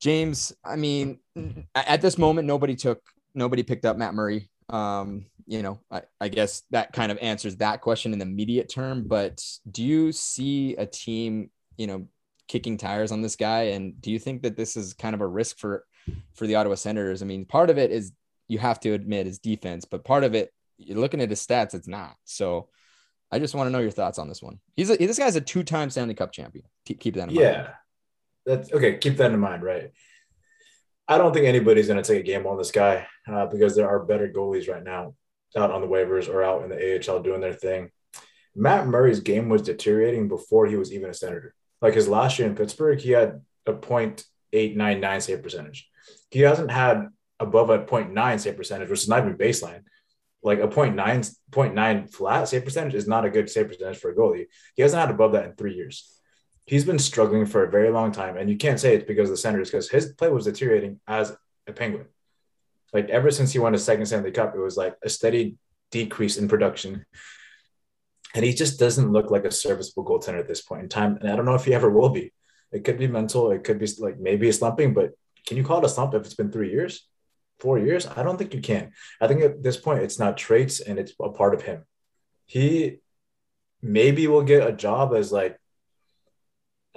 [0.00, 1.20] James, I mean,
[1.74, 3.02] at this moment, nobody took
[3.34, 4.48] nobody picked up Matt Murray.
[4.68, 8.68] Um, you know, I, I guess that kind of answers that question in the immediate
[8.68, 9.04] term.
[9.06, 12.08] But do you see a team, you know,
[12.48, 13.62] kicking tires on this guy?
[13.62, 15.84] And do you think that this is kind of a risk for
[16.34, 17.22] for the Ottawa Senators?
[17.22, 18.12] I mean, part of it is
[18.48, 21.74] you have to admit is defense, but part of it, you're looking at his stats,
[21.74, 22.16] it's not.
[22.24, 22.68] So
[23.30, 24.60] I just want to know your thoughts on this one.
[24.74, 26.64] He's a, this guy's a two-time Stanley Cup champion.
[26.84, 27.42] Keep, keep that in yeah.
[27.42, 27.56] mind.
[27.56, 27.72] Yeah,
[28.46, 28.98] that's okay.
[28.98, 29.90] Keep that in mind, right?
[31.08, 33.88] I don't think anybody's going to take a game on this guy uh, because there
[33.88, 35.14] are better goalies right now
[35.56, 37.90] out on the waivers or out in the AHL doing their thing.
[38.54, 41.54] Matt Murray's game was deteriorating before he was even a Senator.
[41.82, 45.88] Like his last year in Pittsburgh, he had a .899 save percentage.
[46.30, 49.82] He hasn't had above a 0.9 save percentage, which is not even baseline.
[50.42, 50.94] Like a 0.9,
[51.50, 54.46] 0.9 flat save percentage is not a good save percentage for a goalie.
[54.74, 56.12] He hasn't had above that in three years.
[56.66, 58.36] He's been struggling for a very long time.
[58.36, 61.36] And you can't say it's because of the Senators, because his play was deteriorating as
[61.66, 62.06] a Penguin.
[62.96, 65.56] Like ever since he won a second Stanley Cup, it was like a steady
[65.90, 67.04] decrease in production.
[68.34, 71.16] And he just doesn't look like a serviceable goaltender at this point in time.
[71.20, 72.32] And I don't know if he ever will be.
[72.72, 73.50] It could be mental.
[73.50, 75.12] It could be like maybe a slumping, but
[75.46, 77.06] can you call it a slump if it's been three years?
[77.58, 78.06] four years?
[78.06, 78.92] I don't think you can.
[79.20, 81.84] I think at this point, it's not traits and it's a part of him.
[82.44, 82.98] He
[83.82, 85.58] maybe will get a job as like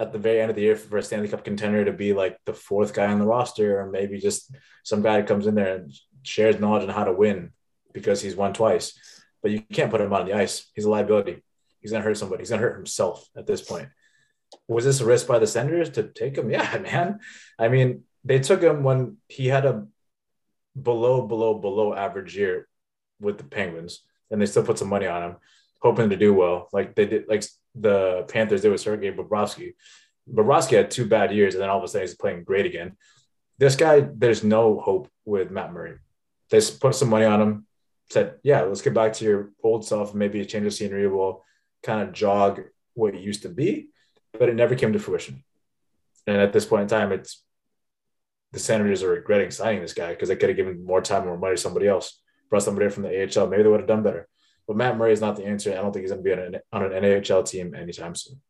[0.00, 2.38] at the very end of the year for a Stanley Cup contender to be like
[2.46, 5.76] the fourth guy on the roster, or maybe just some guy that comes in there
[5.76, 7.50] and shares knowledge on how to win
[7.92, 8.98] because he's won twice.
[9.42, 10.70] But you can't put him on the ice.
[10.74, 11.42] He's a liability.
[11.80, 12.40] He's gonna hurt somebody.
[12.40, 13.88] He's gonna hurt himself at this point.
[14.68, 16.50] Was this a risk by the Senators to take him?
[16.50, 17.20] Yeah, man.
[17.58, 19.86] I mean, they took him when he had a
[20.80, 22.68] below, below, below average year
[23.20, 25.36] with the Penguins, and they still put some money on him,
[25.82, 29.74] hoping to do well, like they did, like the Panthers did with Sergei Bobrovsky.
[30.28, 32.96] Bobrovsky had two bad years, and then all of a sudden he's playing great again.
[33.58, 35.98] This guy, there's no hope with Matt Murray.
[36.50, 37.66] They put some money on him,
[38.08, 40.14] said, "Yeah, let's get back to your old self.
[40.14, 41.44] Maybe a change of scenery will
[41.82, 42.62] kind of jog
[42.94, 43.90] what it used to be,"
[44.32, 45.44] but it never came to fruition.
[46.26, 47.44] And at this point in time, it's
[48.52, 51.38] the Senators are regretting signing this guy because they could have given more time, more
[51.38, 53.46] money to somebody else, brought somebody from the AHL.
[53.46, 54.28] Maybe they would have done better.
[54.66, 55.72] But Matt Murray is not the answer.
[55.72, 58.40] I don't think he's going to be on an, on an NHL team anytime soon.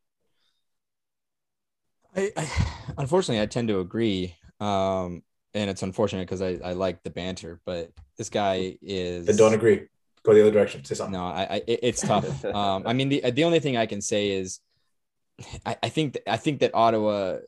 [2.17, 2.51] I, I,
[2.99, 4.35] unfortunately, I tend to agree.
[4.61, 5.23] Um,
[5.55, 9.29] and it's unfortunate because I, I like the banter, but this guy is.
[9.29, 9.87] I don't agree.
[10.23, 10.85] Go the other direction.
[10.85, 11.13] Say something.
[11.13, 12.45] No, I, I it's tough.
[12.45, 14.61] um, I mean, the, the only thing I can say is
[15.65, 17.39] I, I think, th- I think that Ottawa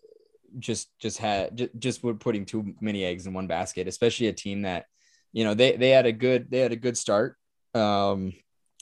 [0.58, 4.32] just just had just, just were putting too many eggs in one basket, especially a
[4.32, 4.86] team that,
[5.32, 7.36] you know, they they had a good they had a good start.
[7.74, 8.32] Um,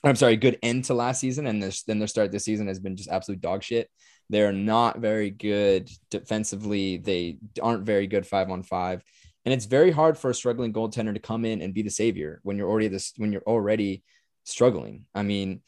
[0.02, 2.78] I'm sorry, good end to last season, and this then their start this season has
[2.78, 3.90] been just absolute dog shit.
[4.30, 6.96] They're not very good defensively.
[6.96, 9.02] They aren't very good five on five,
[9.44, 12.40] and it's very hard for a struggling goaltender to come in and be the savior
[12.42, 14.02] when you're already this when you're already
[14.44, 15.04] struggling.
[15.14, 15.60] I mean,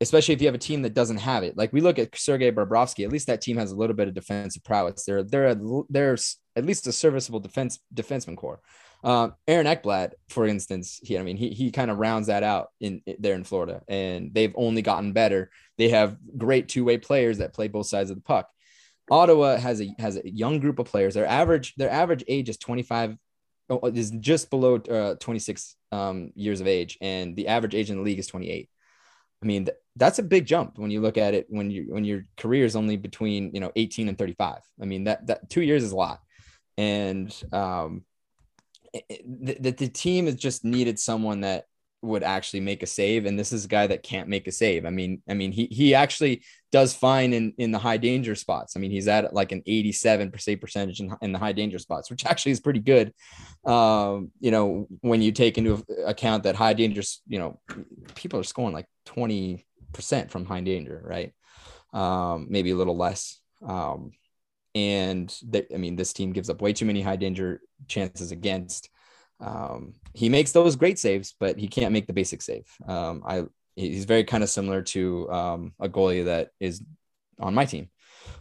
[0.00, 1.56] especially if you have a team that doesn't have it.
[1.56, 4.14] Like we look at Sergei Bobrovsky, at least that team has a little bit of
[4.14, 5.04] defensive prowess.
[5.04, 5.56] They're they're
[5.88, 8.60] there's at least a serviceable defense defenseman core.
[9.04, 12.68] Um, Aaron Ekblad, for instance, he I mean he he kind of rounds that out
[12.80, 15.50] in, there in Florida, and they've only gotten better.
[15.76, 18.48] They have great two way players that play both sides of the puck.
[19.10, 21.12] Ottawa has a has a young group of players.
[21.14, 23.18] Their average their average age is 25
[23.94, 28.02] is just below uh, 26 um, years of age, and the average age in the
[28.02, 28.70] league is 28.
[29.42, 32.04] I mean, th- that's a big jump when you look at it when you when
[32.04, 34.60] your career is only between you know 18 and 35.
[34.80, 36.20] I mean that that two years is a lot,
[36.78, 38.04] and um,
[38.94, 41.64] that the, team has just needed someone that
[42.02, 44.84] would actually make a save and this is a guy that can't make a save.
[44.84, 48.76] I mean i mean he he actually does fine in in the high danger spots.
[48.76, 52.10] I mean he's at like an 87 percent percentage in, in the high danger spots
[52.10, 53.12] which actually is pretty good.
[53.64, 57.60] Um you know when you take into account that high danger you know
[58.14, 61.32] people are scoring like 20 percent from high danger right?
[61.92, 63.40] Um maybe a little less.
[63.66, 64.12] Um
[64.74, 68.90] and they, i mean this team gives up way too many high danger chances against
[69.40, 72.66] um, he makes those great saves, but he can't make the basic save.
[72.86, 73.44] Um, I
[73.76, 76.82] he's very kind of similar to um, a goalie that is
[77.38, 77.90] on my team.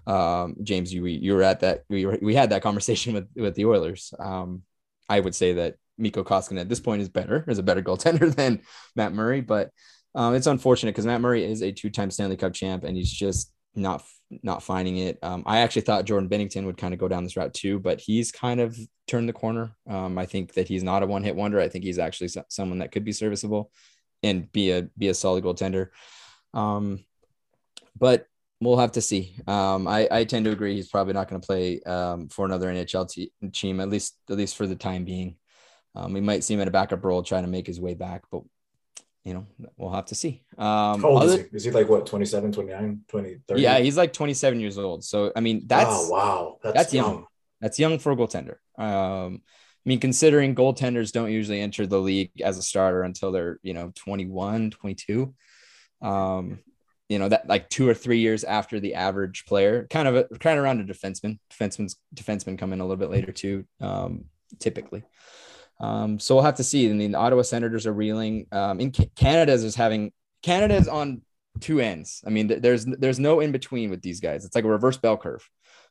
[0.05, 3.55] Um, James, you you were at that we were, we had that conversation with with
[3.55, 4.13] the Oilers.
[4.19, 4.63] Um,
[5.09, 8.33] I would say that Mikko Koskinen at this point is better, is a better goaltender
[8.35, 8.61] than
[8.95, 9.71] Matt Murray, but
[10.15, 13.51] um, it's unfortunate because Matt Murray is a two-time Stanley Cup champ and he's just
[13.75, 14.03] not
[14.41, 15.19] not finding it.
[15.21, 17.99] Um, I actually thought Jordan Binnington would kind of go down this route too, but
[17.99, 19.75] he's kind of turned the corner.
[19.87, 21.59] Um, I think that he's not a one hit wonder.
[21.59, 23.71] I think he's actually so- someone that could be serviceable
[24.23, 25.89] and be a be a solid goaltender.
[26.53, 27.03] Um,
[27.97, 28.25] but
[28.61, 29.35] we'll have to see.
[29.47, 32.67] Um, I, I tend to agree he's probably not going to play um, for another
[32.67, 35.35] NHL te- team at least at least for the time being.
[35.95, 38.23] Um, we might see him in a backup role trying to make his way back,
[38.31, 38.41] but
[39.23, 39.45] you know
[39.77, 40.43] we'll have to see.
[40.57, 41.41] Um, How old is he?
[41.53, 43.61] Is he like what, 27, 29, 20, 30?
[43.61, 45.03] yeah, he's like 27 years old.
[45.03, 46.57] So I mean that's oh, wow.
[46.61, 47.11] That's, that's young.
[47.11, 47.25] young.
[47.61, 48.57] that's young for a goaltender.
[48.77, 49.41] Um,
[49.85, 53.73] I mean, considering goaltenders don't usually enter the league as a starter until they're, you
[53.73, 55.33] know, 21, 22.
[56.01, 56.59] Um,
[57.09, 60.23] you know, that like two or three years after the average player, kind of a,
[60.39, 61.37] kind of around a defenseman.
[61.51, 64.25] Defenseman's defensemen come in a little bit later too, um,
[64.59, 65.03] typically.
[65.79, 66.89] Um, so we'll have to see.
[66.89, 68.47] I mean, the Ottawa Senators are reeling.
[68.51, 71.21] Um, in Ca- Canada's is having Canada's on
[71.59, 72.23] two ends.
[72.25, 74.45] I mean, th- there's there's no in between with these guys.
[74.45, 75.47] It's like a reverse bell curve.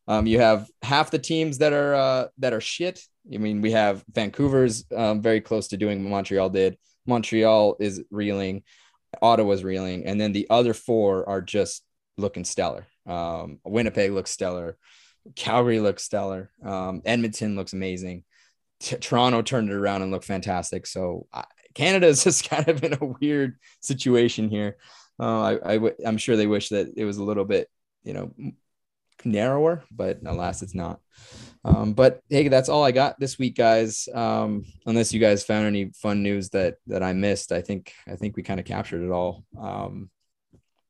[0.09, 3.01] Um, you have half the teams that are uh, that are shit.
[3.33, 6.77] I mean, we have Vancouver's um, very close to doing what Montreal did.
[7.07, 8.63] Montreal is reeling,
[9.21, 11.85] Ottawa's reeling, and then the other four are just
[12.19, 12.87] looking stellar.
[13.07, 14.77] Um, Winnipeg looks stellar,
[15.37, 18.25] Calgary looks stellar, um, Edmonton looks amazing.
[18.83, 20.87] T- Toronto turned it around and looked fantastic.
[20.87, 21.27] So
[21.75, 24.77] Canada is just kind of in a weird situation here.
[25.21, 27.69] Uh, I, I w- I'm sure they wish that it was a little bit,
[28.03, 28.33] you know,
[29.25, 31.01] narrower, but alas, it's not.
[31.65, 34.09] Um, but hey, that's all I got this week, guys.
[34.13, 38.17] Um, unless you guys found any fun news that that I missed, I think I
[38.17, 39.45] think we kind of captured it all.
[39.57, 40.11] Um,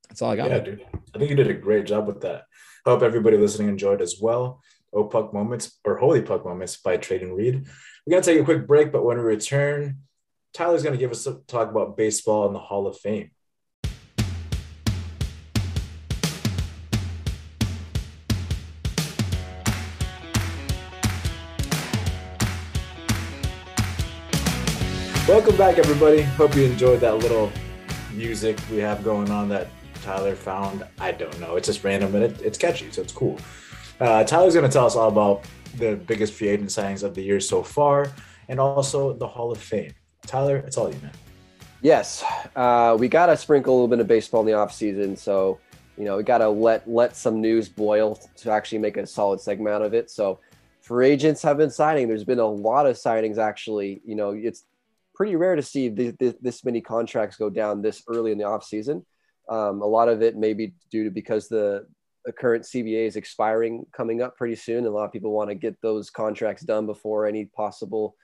[0.08, 0.50] that's all I got.
[0.50, 0.86] Yeah, dude.
[1.14, 2.44] I think you did a great job with that.
[2.86, 4.62] Hope everybody listening enjoyed as well.
[4.94, 7.66] Oh Puck Moments or Holy Puck Moments by Trade and Read.
[8.06, 10.00] We're gonna take a quick break, but when we return,
[10.52, 13.30] Tyler's gonna give us a talk about baseball and the Hall of Fame.
[25.26, 26.20] Welcome back, everybody.
[26.20, 27.50] Hope you enjoyed that little
[28.12, 29.68] music we have going on that
[30.02, 30.84] Tyler found.
[31.00, 31.56] I don't know.
[31.56, 33.38] It's just random, but it, it's catchy, so it's cool.
[34.02, 35.44] Uh, Tyler's going to tell us all about
[35.76, 38.10] the biggest free agent signings of the year so far
[38.48, 39.94] and also the Hall of Fame.
[40.26, 41.12] Tyler, it's all you, man.
[41.82, 42.24] Yes,
[42.56, 45.60] uh, we got to sprinkle a little bit of baseball in the off season, so
[45.96, 49.40] you know we got to let let some news boil to actually make a solid
[49.40, 50.10] segment out of it.
[50.10, 50.40] So,
[50.80, 52.08] free agents have been signing.
[52.08, 54.02] There's been a lot of signings actually.
[54.04, 54.64] You know, it's
[55.14, 58.44] pretty rare to see th- th- this many contracts go down this early in the
[58.44, 59.06] off season.
[59.48, 61.86] Um, a lot of it may be due to because the
[62.24, 64.78] the current CBA is expiring coming up pretty soon.
[64.78, 68.16] and A lot of people want to get those contracts done before any possible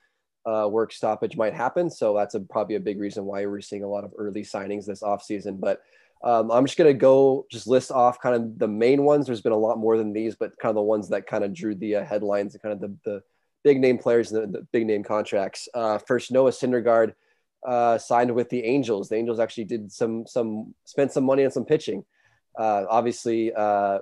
[0.46, 1.90] uh, work stoppage might happen.
[1.90, 4.86] So that's a, probably a big reason why we're seeing a lot of early signings
[4.86, 5.60] this offseason.
[5.60, 5.82] But
[6.22, 9.26] um, I'm just going to go just list off kind of the main ones.
[9.26, 11.52] There's been a lot more than these, but kind of the ones that kind of
[11.52, 13.22] drew the uh, headlines and kind of the, the
[13.62, 15.68] big name players and the, the big name contracts.
[15.74, 17.14] Uh, first, Noah Syndergaard
[17.66, 19.08] uh, signed with the Angels.
[19.08, 22.04] The Angels actually did some some spent some money on some pitching.
[22.58, 24.00] Uh, obviously, uh,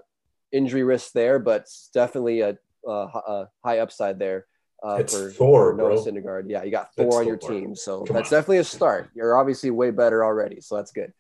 [0.51, 4.47] injury risk there, but definitely a, a, a high upside there.
[4.83, 6.05] Uh, It's for, Thor, for Noah bro.
[6.05, 6.45] Syndergaard.
[6.49, 8.39] Yeah, you got Thor It's on your team, so Come that's on.
[8.39, 9.11] definitely a start.
[9.15, 11.13] You're obviously way better already, so that's good.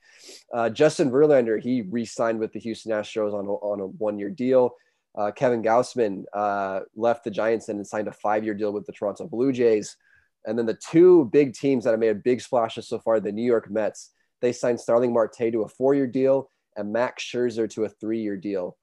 [0.52, 4.74] Uh, Justin Verlander, he re-signed with the Houston Astros on a, on a one-year deal.
[5.14, 9.26] Uh, Kevin Gausman uh, left the Giants and signed a five-year deal with the Toronto
[9.26, 9.96] Blue Jays.
[10.44, 13.44] And then the two big teams that have made big splashes so far, the New
[13.44, 17.88] York Mets, they signed Starling Marte to a four-year deal and Max Scherzer to a
[17.88, 18.76] three-year deal.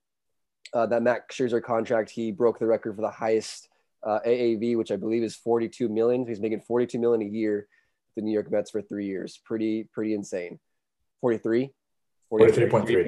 [0.74, 3.70] Uh, that Max Scherzer contract, he broke the record for the highest
[4.06, 6.26] uh, AAV, which I believe is 42 million.
[6.26, 7.68] He's making 42 million a year,
[8.16, 9.40] the New York Mets for three years.
[9.46, 10.60] Pretty, pretty insane.
[11.22, 11.72] 43.
[12.32, 13.06] 43.3.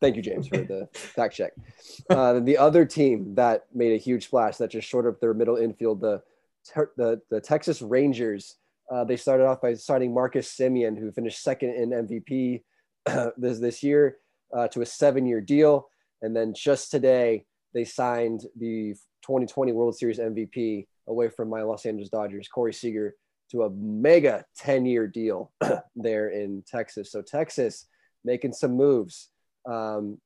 [0.00, 1.52] Thank you, James, for the fact check.
[2.10, 5.56] Uh, the other team that made a huge splash that just short up their middle
[5.56, 6.22] infield, the
[6.96, 8.56] the, the Texas Rangers.
[8.90, 12.62] Uh, they started off by signing Marcus Semien, who finished second in MVP
[13.36, 14.18] this this year,
[14.56, 15.88] uh, to a seven-year deal.
[16.22, 21.86] And then just today, they signed the 2020 World Series MVP away from my Los
[21.86, 23.14] Angeles Dodgers, Corey Seager,
[23.50, 25.52] to a mega 10-year deal
[25.96, 27.12] there in Texas.
[27.12, 27.86] So Texas
[28.24, 29.28] making some moves.
[29.68, 30.18] Um,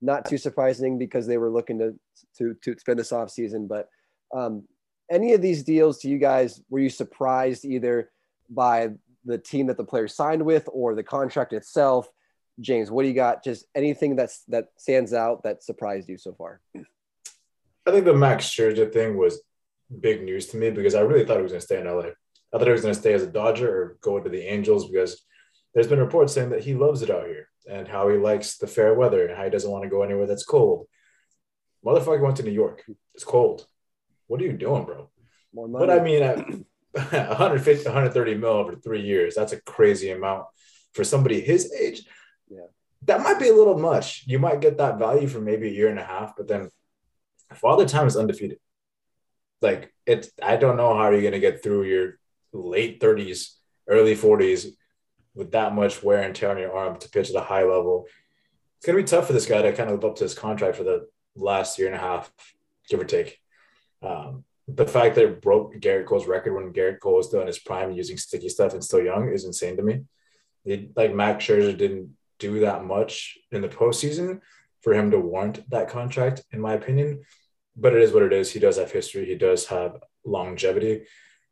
[0.00, 1.98] not too surprising because they were looking to
[2.38, 3.66] to to spend this off season.
[3.66, 3.88] But
[4.34, 4.64] um,
[5.10, 8.10] any of these deals, to you guys, were you surprised either
[8.48, 8.90] by
[9.24, 12.08] the team that the player signed with or the contract itself?
[12.60, 13.44] James, what do you got?
[13.44, 16.60] Just anything that's that stands out that surprised you so far?
[16.76, 19.40] I think the Max Scherzer thing was
[20.00, 22.10] big news to me because I really thought he was going to stay in LA.
[22.52, 24.90] I thought he was going to stay as a Dodger or go to the Angels
[24.90, 25.24] because
[25.74, 28.66] there's been reports saying that he loves it out here and how he likes the
[28.66, 30.86] fair weather and how he doesn't want to go anywhere that's cold.
[31.84, 32.84] Motherfucker went to New York.
[33.14, 33.66] It's cold.
[34.26, 35.10] What are you doing, bro?
[35.54, 35.86] More money.
[35.86, 36.38] But I mean, at
[36.92, 40.46] 150, 130 mil over three years, that's a crazy amount
[40.94, 42.06] for somebody his age.
[42.50, 42.66] Yeah.
[43.02, 44.24] That might be a little much.
[44.26, 46.70] You might get that value for maybe a year and a half, but then
[47.54, 48.58] Father Time is undefeated.
[49.60, 52.18] Like it's, I don't know how you're gonna get through your
[52.52, 53.54] late 30s,
[53.88, 54.68] early 40s
[55.34, 58.06] with that much wear and tear on your arm to pitch at a high level.
[58.76, 60.76] It's gonna be tough for this guy to kind of live up to his contract
[60.76, 62.32] for the last year and a half,
[62.88, 63.38] give or take.
[64.02, 67.46] Um, the fact that it broke Gerrit Cole's record when Gerrit Cole was still in
[67.46, 70.04] his prime using sticky stuff and still young is insane to me.
[70.94, 74.40] Like Max Scherzer didn't do that much in the postseason
[74.82, 77.22] for him to warrant that contract, in my opinion.
[77.76, 78.52] But it is what it is.
[78.52, 79.26] He does have history.
[79.26, 81.06] He does have longevity.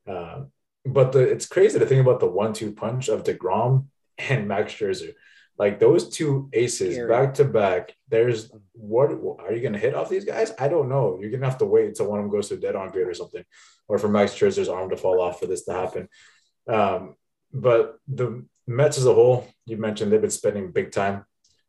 [0.07, 0.45] Uh,
[0.85, 3.87] but the it's crazy to think about the one-two punch of Degrom
[4.19, 5.13] and Max Scherzer.
[5.59, 7.95] Like those two aces back to back.
[8.09, 10.53] There's what are you going to hit off these guys?
[10.59, 11.19] I don't know.
[11.19, 13.09] You're going to have to wait until one of them goes to dead on grid
[13.09, 13.43] or something,
[13.89, 16.09] or for Max Scherzer's arm to fall off for this to happen.
[16.69, 17.17] Um,
[17.55, 21.25] but the Mets as a whole, you mentioned they've been spending big time.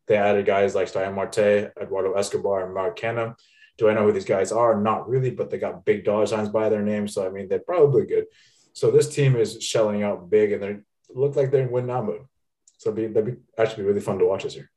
[0.07, 3.35] They added guys like Starling Marte, Eduardo Escobar, and Mark Canha.
[3.77, 4.79] Do I know who these guys are?
[4.79, 7.07] Not really, but they got big dollar signs by their name.
[7.07, 8.25] So I mean, they're probably good.
[8.73, 10.77] So this team is shelling out big, and they
[11.09, 12.25] look like they're in win now mode.
[12.77, 14.69] So be, that'd be actually be really fun to watch this year.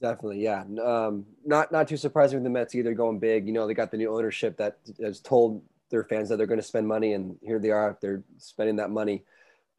[0.00, 0.64] Definitely, yeah.
[0.82, 3.46] Um, not not too surprising with the Mets either going big.
[3.46, 6.60] You know, they got the new ownership that has told their fans that they're going
[6.60, 7.98] to spend money, and here they are.
[8.00, 9.24] They're spending that money.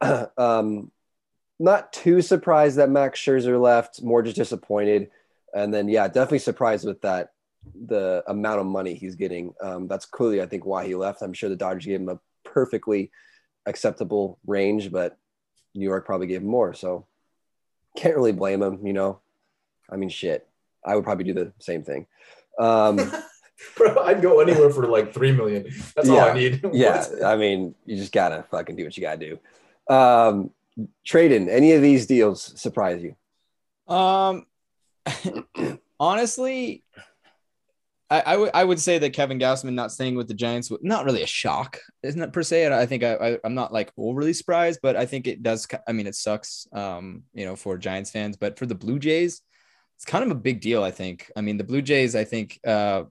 [0.36, 0.90] um,
[1.58, 4.02] not too surprised that Max Scherzer left.
[4.02, 5.10] More just disappointed,
[5.54, 7.30] and then yeah, definitely surprised with that
[7.86, 9.54] the amount of money he's getting.
[9.62, 11.22] Um, that's clearly, I think, why he left.
[11.22, 13.10] I'm sure the Dodgers gave him a perfectly
[13.66, 15.16] acceptable range, but
[15.74, 16.74] New York probably gave him more.
[16.74, 17.06] So
[17.96, 18.86] can't really blame him.
[18.86, 19.20] You know,
[19.90, 20.46] I mean, shit.
[20.84, 22.06] I would probably do the same thing.
[22.58, 22.96] Um,
[23.76, 25.66] Bro, I'd go anywhere for like three million.
[25.94, 26.64] That's all I need.
[26.72, 29.38] yeah, I mean, you just gotta fucking do what you gotta
[29.88, 29.94] do.
[29.94, 30.50] Um,
[31.06, 33.14] Tradon, any of these deals surprise you?
[33.92, 34.46] Um,
[36.00, 36.84] honestly,
[38.10, 41.22] I, I would say that Kevin Gausman not staying with the Giants was not really
[41.22, 42.64] a shock, isn't it per se?
[42.64, 45.66] And I think I, I I'm not like overly surprised, but I think it does.
[45.88, 49.40] I mean, it sucks, um, you know, for Giants fans, but for the Blue Jays,
[49.96, 50.84] it's kind of a big deal.
[50.84, 51.30] I think.
[51.34, 53.04] I mean, the Blue Jays, I think, uh,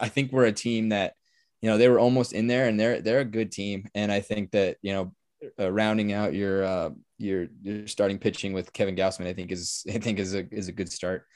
[0.00, 1.14] I think we're a team that,
[1.60, 4.20] you know, they were almost in there, and they're they're a good team, and I
[4.20, 5.14] think that you know,
[5.58, 9.84] uh, rounding out your uh, your your starting pitching with Kevin Gausman, I think is
[9.88, 11.26] I think is a is a good start.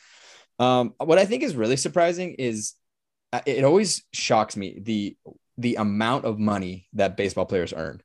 [0.59, 2.75] Um, what I think is really surprising is
[3.33, 5.17] uh, it always shocks me the
[5.59, 8.03] the amount of money that baseball players earn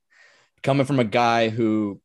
[0.63, 2.01] coming from a guy who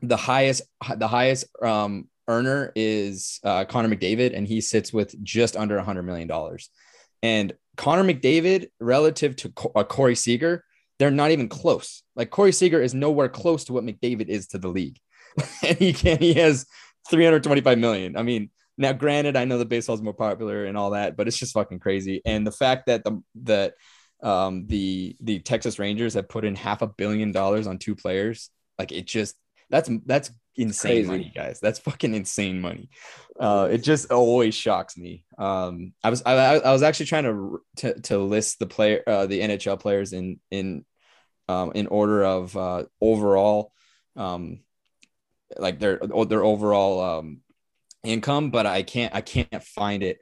[0.00, 0.62] the highest
[0.96, 6.02] the highest um, earner is uh, Connor McDavid and he sits with just under 100
[6.02, 6.70] million dollars
[7.22, 10.64] and Connor McDavid relative to Co- uh, Corey Seager
[11.04, 14.58] they're not even close like Corey Seager is nowhere close to what McDavid is to
[14.58, 14.98] the league
[15.62, 16.66] and he can he has
[17.10, 20.90] 325 million I mean now, granted, I know the baseball is more popular and all
[20.90, 22.22] that, but it's just fucking crazy.
[22.24, 23.74] And the fact that the that
[24.22, 28.50] um, the the Texas Rangers have put in half a billion dollars on two players,
[28.78, 29.36] like it just
[29.70, 31.60] that's that's insane money, guys.
[31.60, 32.90] That's fucking insane money.
[33.38, 35.24] Uh, it just always shocks me.
[35.38, 39.26] Um, I was I, I was actually trying to to, to list the player uh,
[39.26, 40.84] the NHL players in in
[41.48, 43.72] um, in order of uh, overall
[44.16, 44.60] um,
[45.58, 47.40] like their their overall um,
[48.02, 50.18] income, but I can't I can't find it.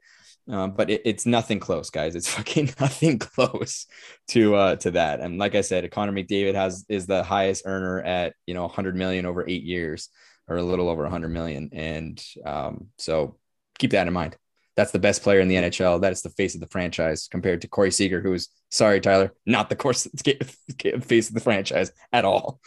[0.48, 2.16] Um, but it, it's nothing close, guys.
[2.16, 3.86] It's fucking nothing close
[4.28, 5.20] to uh to that.
[5.20, 8.96] And like I said, Connor McDavid has is the highest earner at you know 100
[8.96, 10.08] million over eight years,
[10.48, 11.70] or a little over 100 million.
[11.72, 13.36] And um, so
[13.78, 14.36] keep that in mind.
[14.76, 16.00] That's the best player in the NHL.
[16.00, 19.32] That is the face of the franchise compared to Corey Seager, who is sorry, Tyler,
[19.44, 20.06] not the course
[21.02, 22.60] face of the franchise at all.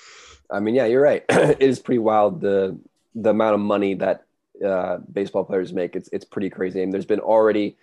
[0.52, 1.24] I mean, yeah, you're right.
[1.30, 2.80] it is pretty wild the
[3.16, 4.26] the amount of money that
[4.64, 5.96] uh, baseball players make.
[5.96, 6.80] It's it's pretty crazy.
[6.80, 7.78] I And there's been already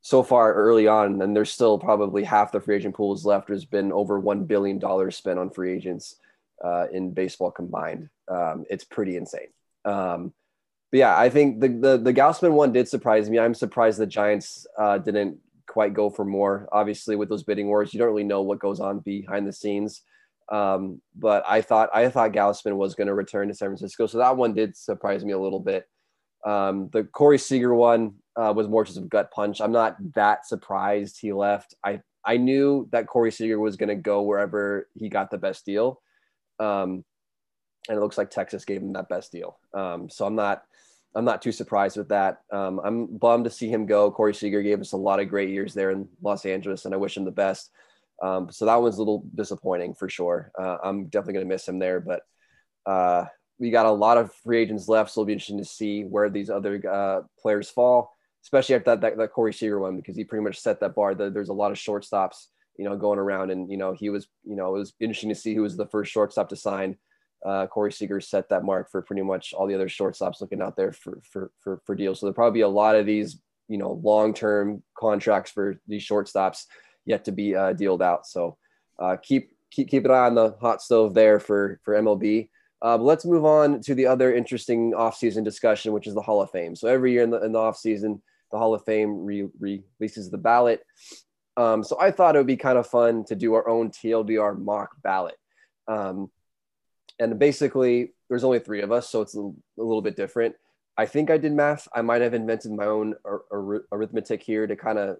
[0.00, 3.48] so far early on, and there's still probably half the free agent pools left.
[3.48, 6.16] There's been over one billion dollars spent on free agents
[6.64, 8.08] uh, in baseball combined.
[8.28, 9.48] Um, it's pretty insane.
[9.84, 10.32] Um,
[10.90, 13.38] but yeah, I think the, the the Gausman one did surprise me.
[13.38, 16.68] I'm surprised the Giants uh, didn't quite go for more.
[16.72, 20.02] Obviously, with those bidding wars, you don't really know what goes on behind the scenes.
[20.50, 24.18] Um, but I thought I thought Gausman was going to return to San Francisco, so
[24.18, 25.86] that one did surprise me a little bit.
[26.46, 29.60] Um, the Corey Seager one uh, was more just a gut punch.
[29.60, 31.74] I'm not that surprised he left.
[31.84, 35.66] I I knew that Corey Seager was going to go wherever he got the best
[35.66, 36.00] deal.
[36.58, 37.04] Um,
[37.88, 39.58] and it looks like Texas gave him that best deal.
[39.74, 40.62] Um, so I'm not
[41.14, 42.42] I'm not too surprised with that.
[42.52, 44.10] Um, I'm bummed to see him go.
[44.10, 46.98] Corey Seager gave us a lot of great years there in Los Angeles, and I
[46.98, 47.70] wish him the best.
[48.22, 50.50] Um, so that one's a little disappointing for sure.
[50.58, 52.22] Uh, I'm definitely going to miss him there, but
[52.84, 53.24] uh,
[53.58, 56.28] we got a lot of free agents left, so it'll be interesting to see where
[56.28, 60.24] these other uh, players fall, especially after that, that, that Corey Seager one, because he
[60.24, 61.14] pretty much set that bar.
[61.14, 62.46] There's a lot of shortstops,
[62.76, 65.34] you know, going around, and you know, he was, you know, it was interesting to
[65.34, 66.96] see who was the first shortstop to sign
[67.44, 70.76] uh, Corey Seager set that mark for pretty much all the other shortstops looking out
[70.76, 72.20] there for for for, for deals.
[72.20, 76.06] So there'll probably be a lot of these, you know, long term contracts for these
[76.06, 76.64] shortstops
[77.04, 78.26] yet to be uh, dealed out.
[78.26, 78.56] So
[78.98, 82.48] uh, keep keep keep an eye on the hot stove there for for MLB.
[82.80, 86.40] Uh, but let's move on to the other interesting offseason discussion, which is the Hall
[86.40, 86.76] of Fame.
[86.76, 88.20] So every year in the in the offseason,
[88.52, 90.82] the Hall of Fame re- releases the ballot.
[91.56, 94.56] Um, so I thought it would be kind of fun to do our own TLDR
[94.56, 95.34] mock ballot.
[95.88, 96.30] Um,
[97.18, 99.52] and basically there's only three of us so it's a, a,
[99.82, 100.54] little bit different.
[100.96, 101.86] I think i did math.
[101.94, 105.18] I might have invented my own ar- ar- arithmetic here to kind of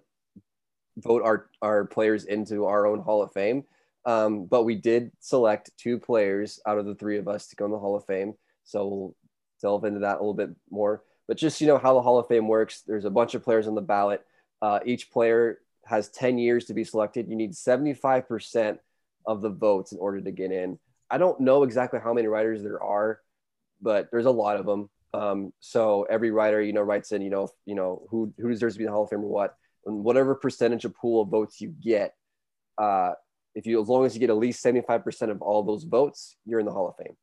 [0.97, 3.63] vote our, our players into our own hall of fame.
[4.05, 7.65] Um, but we did select two players out of the three of us to go
[7.65, 8.33] in the hall of fame.
[8.65, 9.15] So we'll
[9.61, 11.03] delve into that a little bit more.
[11.27, 13.67] But just you know how the hall of fame works there's a bunch of players
[13.67, 14.25] on the ballot.
[14.61, 17.29] Uh, each player has 10 years to be selected.
[17.29, 18.79] You need 75%
[19.25, 20.79] of the votes in order to get in
[21.09, 23.19] I don't know exactly how many writers there are,
[23.81, 24.89] but there's a lot of them.
[25.13, 28.75] Um, so every writer, you know, writes in, you know, you know, who, who deserves
[28.75, 29.55] to be in the Hall of Fame or what,
[29.85, 32.13] and whatever percentage of pool of votes you get,
[32.77, 33.13] uh,
[33.55, 36.59] if you, as long as you get at least 75% of all those votes, you're
[36.59, 37.17] in the Hall of Fame.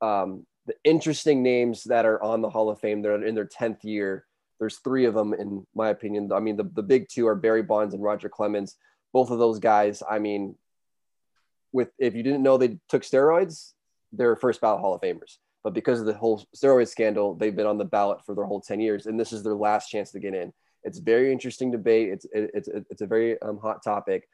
[0.00, 3.84] Um, the interesting names that are on the Hall of Fame, they're in their 10th
[3.84, 4.24] year.
[4.58, 6.32] There's three of them, in my opinion.
[6.32, 8.76] I mean, the, the big two are Barry Bonds and Roger Clemens.
[9.12, 10.56] Both of those guys, I mean,
[11.72, 13.72] with if you didn't know they took steroids,
[14.12, 15.38] they're first ballot Hall of Famers.
[15.64, 18.60] But because of the whole steroid scandal, they've been on the ballot for their whole
[18.60, 20.52] 10 years, and this is their last chance to get in.
[20.84, 22.10] It's very interesting debate.
[22.10, 24.28] It's it, it's it's a very um, hot topic.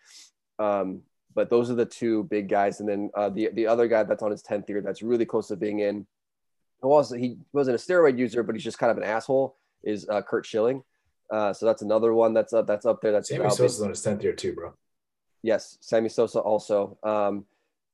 [0.58, 1.02] Um,
[1.34, 4.22] but those are the two big guys, and then uh, the the other guy that's
[4.22, 6.06] on his 10th year that's really close to being in.
[6.82, 9.56] Was he wasn't a steroid user, but he's just kind of an asshole.
[9.82, 10.82] Is uh, Curt Schilling.
[11.30, 13.12] Uh, so that's another one that's up that's up there.
[13.12, 14.74] That's Sammy Sosa's on his 10th year too, bro.
[15.44, 16.96] Yes, Sammy Sosa also.
[17.02, 17.44] Um,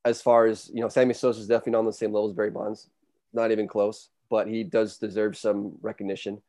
[0.04, 2.32] as far as you know, Sammy Sosa is definitely not on the same level as
[2.32, 2.88] Barry Bonds,
[3.32, 4.08] not even close.
[4.30, 6.40] But he does deserve some recognition.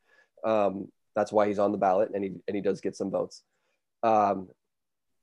[0.44, 3.42] Um, that's why he's on the ballot, and he and he does get some votes.
[4.04, 4.48] Um,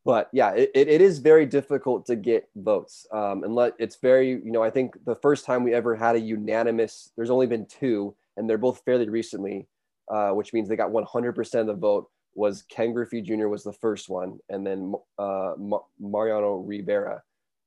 [0.03, 3.07] but yeah, it, it is very difficult to get votes.
[3.13, 6.17] Um, and let it's very you know I think the first time we ever had
[6.17, 9.65] a unanimous, there's only been two, and they're both fairly recently,
[10.11, 13.47] uh, which means they got 100% of the vote was Ken Griffey Jr.
[13.47, 15.53] was the first one, and then uh,
[15.99, 17.21] Mariano Rivera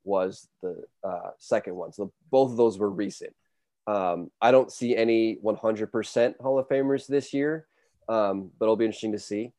[0.05, 1.93] was the uh, second one.
[1.93, 3.35] So both of those were recent.
[3.87, 7.67] Um, I don't see any 100% Hall of Famers this year,
[8.09, 9.53] um, but it'll be interesting to see.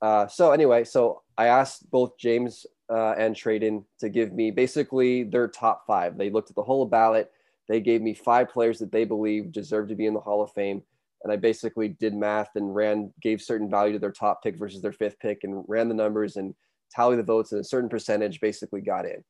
[0.00, 5.24] Uh, so anyway, so I asked both James uh, and Tradon to give me basically
[5.24, 6.16] their top five.
[6.16, 7.30] They looked at the whole ballot.
[7.68, 10.52] They gave me five players that they believe deserve to be in the Hall of
[10.52, 10.82] Fame
[11.24, 14.82] and I basically did math and ran gave certain value to their top pick versus
[14.82, 16.54] their fifth pick and ran the numbers and
[16.92, 19.24] tally the votes and a certain percentage basically got in.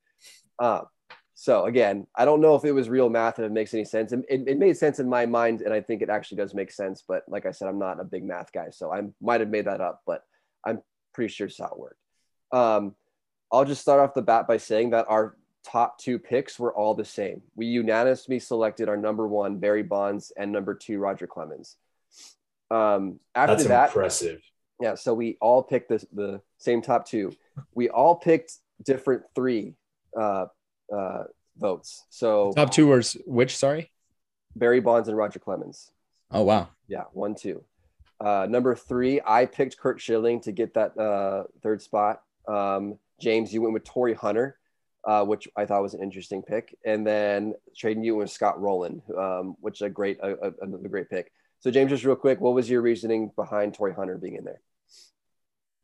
[0.58, 0.82] Uh,
[1.34, 4.12] so again, I don't know if it was real math and it makes any sense.
[4.12, 7.02] It, it, made sense in my mind, and I think it actually does make sense.
[7.06, 9.66] But like I said, I'm not a big math guy, so I might have made
[9.66, 10.24] that up, but
[10.64, 10.80] I'm
[11.12, 12.00] pretty sure it's how it worked.
[12.52, 12.94] Um,
[13.50, 16.94] I'll just start off the bat by saying that our top two picks were all
[16.94, 17.42] the same.
[17.56, 21.76] We unanimously selected our number one Barry Bonds and number two Roger Clemens.
[22.70, 24.40] Um, after That's that, impressive.
[24.80, 27.32] Yeah, so we all picked the, the same top two.
[27.74, 28.54] We all picked
[28.84, 29.74] different three
[30.18, 30.46] uh,
[30.94, 31.24] uh,
[31.56, 32.04] votes.
[32.10, 33.56] So top two were which?
[33.56, 33.90] Sorry,
[34.56, 35.90] Barry Bonds and Roger Clemens.
[36.30, 36.68] Oh wow.
[36.88, 37.64] Yeah, one two.
[38.20, 42.22] Uh, number three, I picked Curt Schilling to get that uh, third spot.
[42.48, 44.58] Um, James, you went with Torii Hunter,
[45.04, 49.02] uh, which I thought was an interesting pick, and then Tradon you with Scott Rolen,
[49.16, 51.32] um, which is a great, a, a, another great pick.
[51.64, 54.60] So, James, just real quick, what was your reasoning behind Torii Hunter being in there?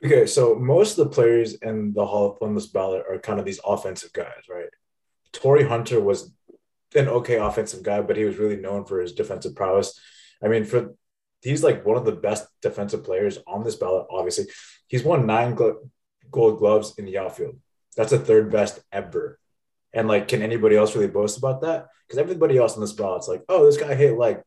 [0.04, 3.46] Okay, so most of the players in the Hall of Fame ballot are kind of
[3.46, 4.68] these offensive guys, right?
[5.32, 6.34] Torii Hunter was
[6.94, 9.98] an okay offensive guy, but he was really known for his defensive prowess.
[10.44, 10.94] I mean, for
[11.40, 14.06] he's like one of the best defensive players on this ballot.
[14.10, 14.48] Obviously,
[14.86, 17.58] he's won nine gold gloves in the outfield.
[17.96, 19.38] That's the third best ever.
[19.94, 21.86] And like, can anybody else really boast about that?
[22.06, 24.44] Because everybody else on this ballot's like, oh, this guy hit like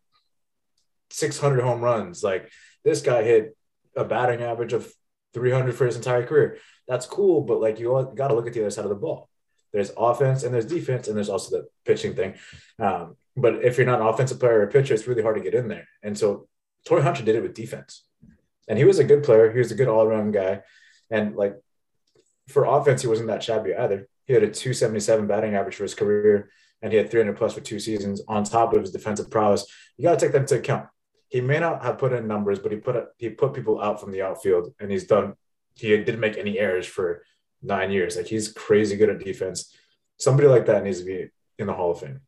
[1.14, 2.24] 600 home runs.
[2.24, 2.50] Like
[2.84, 3.56] this guy hit
[3.96, 4.92] a batting average of
[5.34, 6.58] 300 for his entire career.
[6.88, 9.30] That's cool, but like you got to look at the other side of the ball.
[9.72, 12.36] There's offense and there's defense, and there's also the pitching thing.
[12.80, 15.42] Um, But if you're not an offensive player or a pitcher, it's really hard to
[15.42, 15.88] get in there.
[16.04, 16.48] And so
[16.86, 18.04] Torii Hunter did it with defense.
[18.68, 19.52] And he was a good player.
[19.52, 20.62] He was a good all around guy.
[21.10, 21.56] And like
[22.48, 24.08] for offense, he wasn't that shabby either.
[24.26, 26.50] He had a 277 batting average for his career,
[26.82, 29.66] and he had 300 plus for two seasons on top of his defensive prowess.
[29.98, 30.88] You got to take that into account.
[31.34, 34.00] He may not have put in numbers, but he put a, he put people out
[34.00, 35.34] from the outfield, and he's done.
[35.74, 37.24] He didn't make any errors for
[37.60, 38.16] nine years.
[38.16, 39.76] Like he's crazy good at defense.
[40.18, 42.22] Somebody like that needs to be in the Hall of Fame.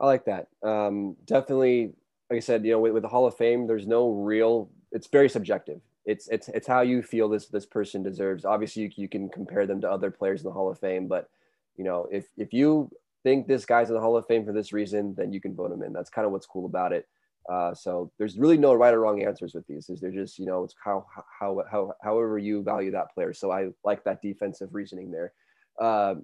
[0.00, 0.48] I like that.
[0.64, 1.92] Um, definitely,
[2.28, 4.68] like I said, you know, with, with the Hall of Fame, there's no real.
[4.90, 5.80] It's very subjective.
[6.04, 8.44] It's it's it's how you feel this this person deserves.
[8.44, 11.30] Obviously, you, you can compare them to other players in the Hall of Fame, but
[11.76, 12.90] you know, if if you
[13.22, 15.70] think this guy's in the Hall of Fame for this reason, then you can vote
[15.70, 15.92] him in.
[15.92, 17.06] That's kind of what's cool about it.
[17.50, 19.90] Uh, so there's really no right or wrong answers with these.
[19.90, 21.06] Is they're just you know it's how
[21.38, 23.32] how how however you value that player.
[23.32, 25.32] So I like that defensive reasoning there.
[25.80, 26.16] Uh,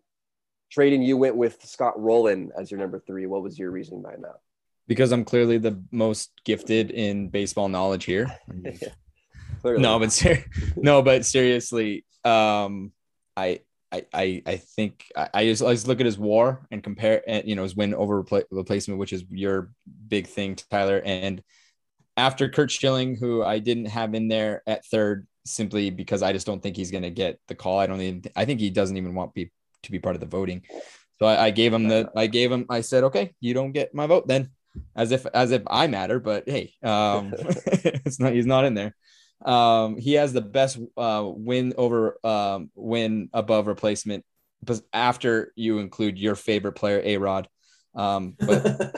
[0.75, 3.27] Tradon, you went with Scott Rolen as your number three.
[3.27, 4.37] What was your reasoning behind that?
[4.87, 8.27] Because I'm clearly the most gifted in baseball knowledge here.
[9.65, 10.45] no, but ser-
[10.77, 12.93] no, but seriously, um,
[13.37, 13.61] I
[13.93, 17.47] I, I, I think I, just, I just look at his war and compare, and
[17.47, 19.73] you know, his win over repla- replacement, which is your
[20.09, 21.03] big thing, Tyler.
[21.05, 21.43] And
[22.17, 26.47] after Curt Schilling, who I didn't have in there at third, simply because I just
[26.47, 27.79] don't think he's going to get the call.
[27.79, 29.51] I don't even, I think he doesn't even want be,
[29.83, 30.63] to be part of the voting.
[31.19, 33.95] So I, I gave him the, I gave him, I said, okay, you don't get
[33.95, 34.51] my vote then,
[34.95, 36.21] as if, as if I matter.
[36.21, 38.95] But hey, um, it's not, he's not in there.
[39.45, 44.25] Um, he has the best uh, win over um, win above replacement,
[44.63, 47.49] but after you include your favorite player, A Rod.
[47.95, 48.95] Um, but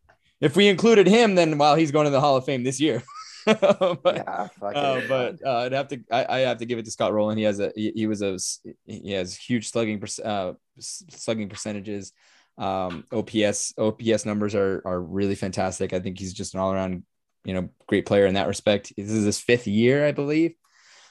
[0.40, 2.80] if we included him, then while well, he's going to the Hall of Fame this
[2.80, 3.02] year.
[3.46, 6.90] but, yeah, uh, but uh, I'd have to I, I, have to give it to
[6.90, 7.38] Scott Rolen.
[7.38, 8.36] He has a he, he was a
[8.84, 12.12] he has huge slugging uh, slugging percentages.
[12.58, 15.94] Um, OPS OPS numbers are are really fantastic.
[15.94, 17.04] I think he's just an all around
[17.44, 18.92] you know, great player in that respect.
[18.96, 20.54] This is his fifth year, I believe.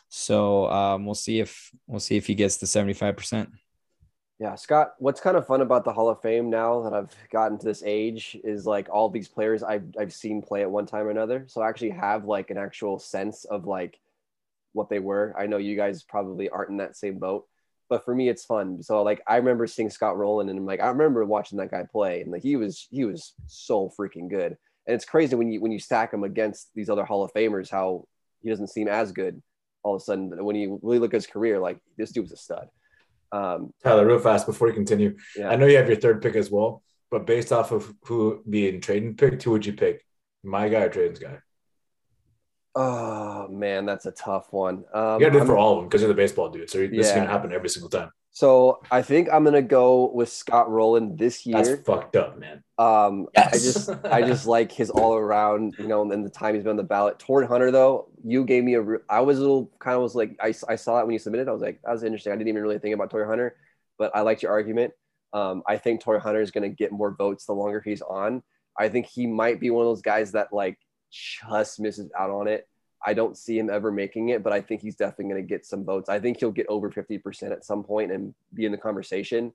[0.10, 3.50] So um, we'll see if we'll see if he gets the 75%.
[4.40, 7.58] Yeah, Scott, what's kind of fun about the Hall of Fame now that I've gotten
[7.58, 11.08] to this age is like all these players I've, I've seen play at one time
[11.08, 11.46] or another.
[11.48, 14.00] So I actually have like an actual sense of like
[14.74, 15.34] what they were.
[15.36, 17.48] I know you guys probably aren't in that same boat,
[17.90, 18.84] but for me, it's fun.
[18.84, 21.84] So like I remember seeing Scott Rolen and I'm like, I remember watching that guy
[21.92, 24.56] play and like he was, he was so freaking good.
[24.88, 27.70] And it's crazy when you when you stack him against these other Hall of Famers,
[27.70, 28.06] how
[28.42, 29.42] he doesn't seem as good
[29.84, 30.44] all of a sudden.
[30.44, 32.70] When you really look at his career, like this dude was a stud.
[33.32, 35.50] Um, Tyler, real fast before you continue, yeah.
[35.50, 36.82] I know you have your third pick as well,
[37.12, 40.06] but based off of who being Tradon picked, who would you pick?
[40.44, 41.40] My guy or Tradon's guy?
[42.76, 44.86] Oh man, that's a tough one.
[44.94, 46.78] Um, you gotta do it for all of them because you're the baseball dude, so
[46.80, 47.00] this yeah.
[47.02, 48.12] is gonna happen every single time.
[48.38, 51.64] So I think I'm gonna go with Scott Rolen this year.
[51.64, 52.64] That's fucked up, man.
[52.78, 53.48] Um, yes.
[53.48, 56.70] I just I just like his all around, you know, and the time he's been
[56.70, 57.18] on the ballot.
[57.18, 58.86] Torii Hunter, though, you gave me a.
[59.10, 61.48] I was a little kind of was like I, I saw it when you submitted.
[61.48, 62.32] I was like that was interesting.
[62.32, 63.56] I didn't even really think about Torii Hunter,
[63.98, 64.94] but I liked your argument.
[65.34, 68.44] Um, I think Torii Hunter is going to get more votes the longer he's on.
[68.78, 70.78] I think he might be one of those guys that like
[71.12, 72.68] just misses out on it.
[73.06, 75.66] I don't see him ever making it, but I think he's definitely going to get
[75.66, 76.10] some votes.
[76.10, 79.54] I think he'll get over 50% at some point and be in the conversation.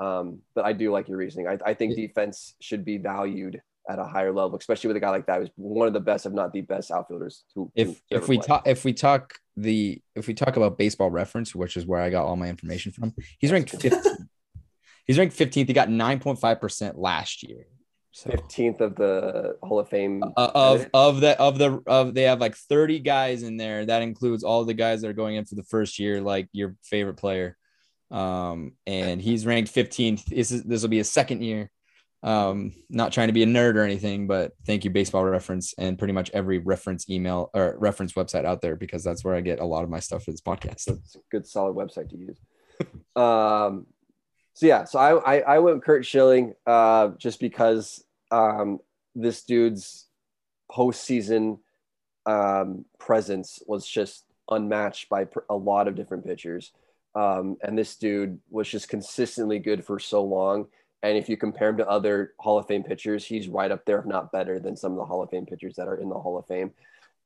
[0.00, 1.46] Um, but I do like your reasoning.
[1.46, 5.10] I, I think defense should be valued at a higher level, especially with a guy
[5.10, 7.44] like that who's one of the best, if not the best outfielders.
[7.54, 11.54] Who, if if we talk if we talk the if we talk about baseball reference,
[11.54, 14.26] which is where I got all my information from, he's ranked 15th.
[15.06, 15.66] he's ranked 15th.
[15.66, 17.66] He got 9.5% last year.
[18.12, 22.40] Fifteenth of the Hall of Fame uh, of of the of the of they have
[22.40, 23.86] like thirty guys in there.
[23.86, 26.74] That includes all the guys that are going in for the first year, like your
[26.82, 27.56] favorite player.
[28.10, 30.26] Um, and he's ranked fifteenth.
[30.26, 31.70] This is this will be his second year.
[32.22, 35.98] Um, not trying to be a nerd or anything, but thank you, Baseball Reference, and
[35.98, 39.60] pretty much every reference email or reference website out there because that's where I get
[39.60, 40.88] a lot of my stuff for this podcast.
[40.88, 42.38] It's a good, solid website to use.
[43.16, 43.86] um,
[44.60, 48.78] so yeah, so I, I, I went Curt Schilling uh, just because um,
[49.14, 50.04] this dude's
[50.70, 51.60] postseason
[52.26, 56.72] um, presence was just unmatched by a lot of different pitchers.
[57.14, 60.66] Um, and this dude was just consistently good for so long.
[61.02, 64.00] And if you compare him to other Hall of Fame pitchers, he's right up there,
[64.00, 66.18] if not better, than some of the Hall of Fame pitchers that are in the
[66.18, 66.72] Hall of Fame.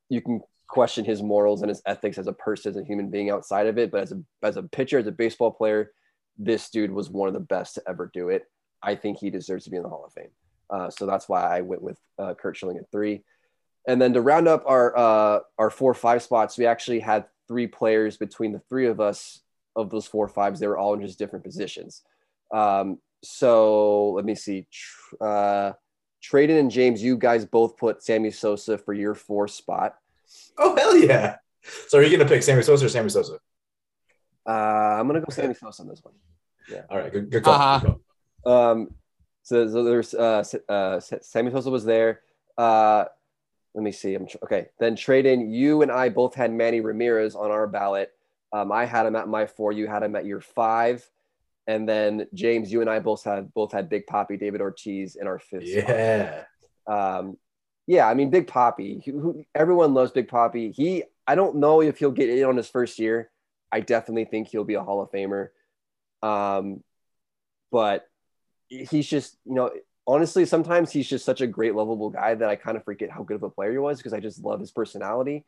[0.08, 3.30] You can question his morals and his ethics as a person, as a human being
[3.30, 5.90] outside of it, but as a as a pitcher, as a baseball player,
[6.38, 8.48] this dude was one of the best to ever do it.
[8.82, 10.30] I think he deserves to be in the Hall of Fame.
[10.70, 13.22] Uh, so that's why I went with uh, Curt Schilling at three.
[13.86, 17.66] And then to round up our uh, our four five spots, we actually had three
[17.66, 19.40] players between the three of us
[19.76, 20.60] of those four fives.
[20.60, 22.02] They were all in just different positions.
[22.50, 24.66] Um, so let me see.
[25.20, 25.72] Uh,
[26.22, 29.96] Tradon and James, you guys both put Sammy Sosa for your four spot.
[30.56, 31.36] Oh hell yeah!
[31.88, 33.38] So are you gonna pick Sammy Sosa or Sammy Sosa?
[34.46, 34.50] Uh,
[34.98, 36.14] I'm gonna go Sammy Sosa on this one.
[36.68, 36.82] Yeah.
[36.90, 37.54] All right, good, good call.
[37.54, 37.78] Uh-huh.
[37.80, 37.96] Good
[38.44, 38.70] call.
[38.70, 38.94] Um,
[39.42, 42.20] so, so there's uh, uh, Sammy Sosa was there.
[42.56, 43.04] Uh,
[43.74, 44.14] let me see.
[44.14, 44.68] I'm tr- okay.
[44.78, 48.12] Then Tradon, you and I both had Manny Ramirez on our ballot.
[48.52, 49.72] Um, I had him at my four.
[49.72, 51.08] You had him at your five.
[51.66, 55.26] And then James, you and I both had both had Big Poppy, David Ortiz in
[55.26, 55.64] our fifth.
[55.64, 56.44] Yeah.
[56.86, 57.38] Um,
[57.86, 59.02] yeah, I mean Big Poppy.
[59.04, 60.70] Who, who, everyone loves Big Poppy.
[60.70, 63.30] He, I don't know if he'll get in on his first year.
[63.74, 65.48] I definitely think he'll be a Hall of Famer.
[66.22, 66.84] Um,
[67.72, 68.06] but
[68.68, 69.72] he's just, you know,
[70.06, 73.24] honestly, sometimes he's just such a great, lovable guy that I kind of forget how
[73.24, 75.44] good of a player he was because I just love his personality.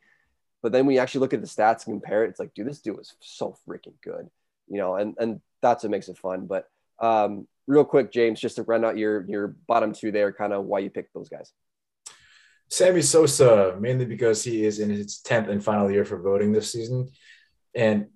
[0.61, 2.67] But then when you actually look at the stats and compare it, it's like, dude,
[2.67, 4.29] this dude was so freaking good,
[4.67, 6.47] you know, and and that's what makes it fun.
[6.47, 6.67] But
[6.99, 10.65] um, real quick, James, just to run out your your bottom two there, kind of
[10.65, 11.53] why you picked those guys.
[12.69, 16.73] Sammy Sosa, mainly because he is in his 10th and final year for voting this
[16.73, 17.09] season.
[17.73, 18.07] And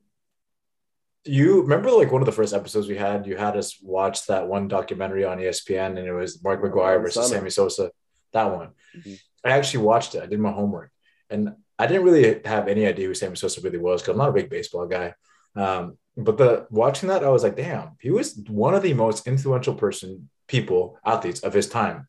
[1.26, 4.48] you remember like one of the first episodes we had, you had us watch that
[4.48, 7.30] one documentary on ESPN and it was Mark McGwire One versus.
[7.30, 7.92] Sammy Sosa.
[8.34, 8.70] That one.
[8.98, 9.20] Mhm.
[9.44, 10.24] I actually watched it.
[10.24, 10.92] I did my homework.
[11.30, 14.30] And I didn't really have any idea who Sammy Sosa really was because I'm not
[14.30, 15.14] a big baseball guy.
[15.56, 19.28] Um, but the watching that, I was like, damn, he was one of the most
[19.28, 22.08] influential person, people, athletes of his time.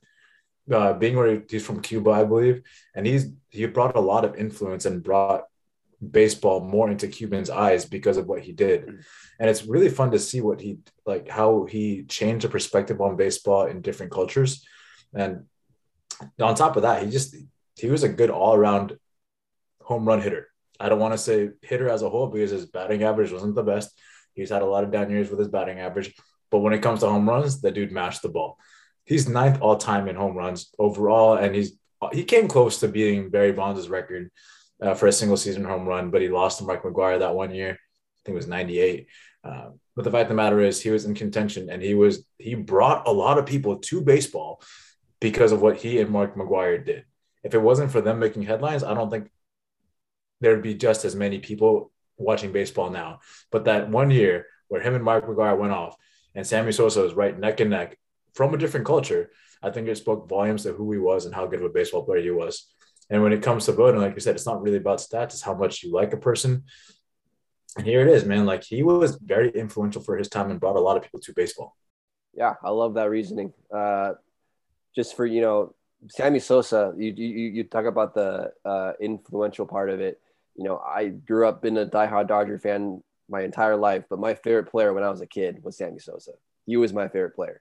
[0.70, 2.62] Uh, being where he's from Cuba, I believe,
[2.94, 5.44] and he's he brought a lot of influence and brought
[6.10, 8.84] baseball more into Cubans' eyes because of what he did.
[8.84, 8.96] Hmm.
[9.38, 13.16] And it's really fun to see what he like how he changed the perspective on
[13.16, 14.64] baseball in different cultures.
[15.14, 15.44] And
[16.40, 17.36] on top of that, he just
[17.76, 18.96] he was a good all-around
[19.80, 20.48] home run hitter.
[20.78, 23.62] I don't want to say hitter as a whole because his batting average wasn't the
[23.62, 23.90] best.
[24.34, 26.14] He's had a lot of down years with his batting average,
[26.50, 28.58] but when it comes to home runs, the dude mashed the ball.
[29.04, 31.76] He's ninth all time in home runs overall, and he's
[32.12, 34.30] he came close to beating Barry Bonds' record
[34.82, 37.54] uh, for a single season home run, but he lost to Mark McGwire that one
[37.54, 37.70] year.
[37.70, 39.06] I think it was 98.
[39.44, 42.24] Uh, but the fact of the matter is, he was in contention, and he was
[42.38, 44.62] he brought a lot of people to baseball
[45.20, 47.04] because of what he and Mark McGwire did.
[47.44, 49.30] If it wasn't for them making headlines, I don't think
[50.40, 53.20] there'd be just as many people watching baseball now.
[53.50, 55.96] But that one year where him and Mark McGwire went off,
[56.34, 57.98] and Sammy Sosa was right neck and neck
[58.34, 59.30] from a different culture,
[59.62, 62.04] I think it spoke volumes to who he was and how good of a baseball
[62.04, 62.72] player he was.
[63.12, 65.42] And when it comes to voting, like you said, it's not really about stats; it's
[65.42, 66.64] how much you like a person.
[67.76, 68.46] And here it is, man.
[68.46, 71.32] Like he was very influential for his time and brought a lot of people to
[71.34, 71.76] baseball.
[72.32, 73.52] Yeah, I love that reasoning.
[73.70, 74.12] Uh,
[74.96, 75.74] just for you know,
[76.08, 80.18] Sammy Sosa, you you, you talk about the uh, influential part of it.
[80.56, 84.32] You know, I grew up in a diehard Dodger fan my entire life, but my
[84.32, 86.32] favorite player when I was a kid was Sammy Sosa.
[86.64, 87.60] He was my favorite player.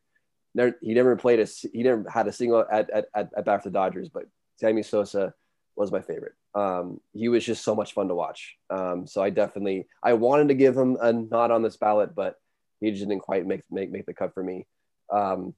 [0.56, 3.64] Never, he never played a he never had a single at at, at, at bat
[3.64, 4.24] for the Dodgers, but
[4.56, 5.34] Sammy Sosa
[5.76, 6.34] was my favorite.
[6.54, 8.58] Um, he was just so much fun to watch.
[8.70, 12.40] Um, so I definitely I wanted to give him a nod on this ballot, but
[12.80, 14.68] he just didn't quite make make make the cut for me.
[15.10, 15.54] Um,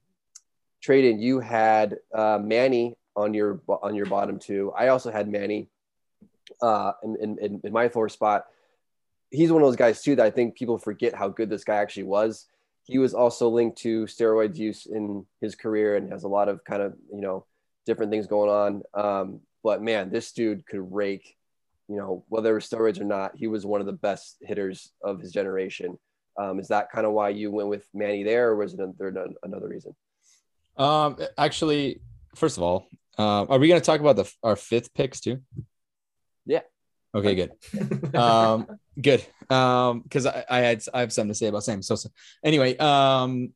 [0.85, 4.71] Tradon, you had uh, Manny on your on your bottom two.
[4.77, 5.69] I also had Manny
[6.61, 8.45] uh, in, in in my fourth spot.
[9.31, 11.75] He's one of those guys too that I think people forget how good this guy
[11.75, 12.47] actually was.
[12.83, 16.63] He was also linked to steroids use in his career and has a lot of
[16.65, 17.45] kind of you know
[17.85, 18.83] different things going on.
[18.93, 21.35] Um, but man, this dude could rake.
[21.89, 24.91] You know whether it was steroids or not, he was one of the best hitters
[25.03, 25.97] of his generation.
[26.39, 29.29] Um, is that kind of why you went with Manny there, or was it another
[29.43, 29.95] another reason?
[30.77, 32.01] Um, actually,
[32.35, 32.87] first of all,
[33.17, 35.41] uh, are we going to talk about the our fifth picks too?
[36.45, 36.61] Yeah.
[37.15, 38.15] Okay, good.
[38.15, 38.67] um,
[38.99, 39.23] good.
[39.49, 42.09] Um, because I, I had I have something to say about Sam Sosa.
[42.43, 43.53] Anyway, um,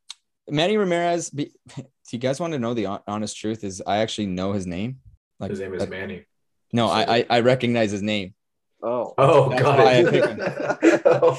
[0.47, 1.29] Manny Ramirez.
[1.29, 3.63] Be, do you guys want to know the honest truth?
[3.63, 4.99] Is I actually know his name.
[5.39, 6.25] Like His name is that- Manny.
[6.73, 8.33] No, I, I I recognize his name.
[8.83, 11.37] Oh, Oh, That's got why I it.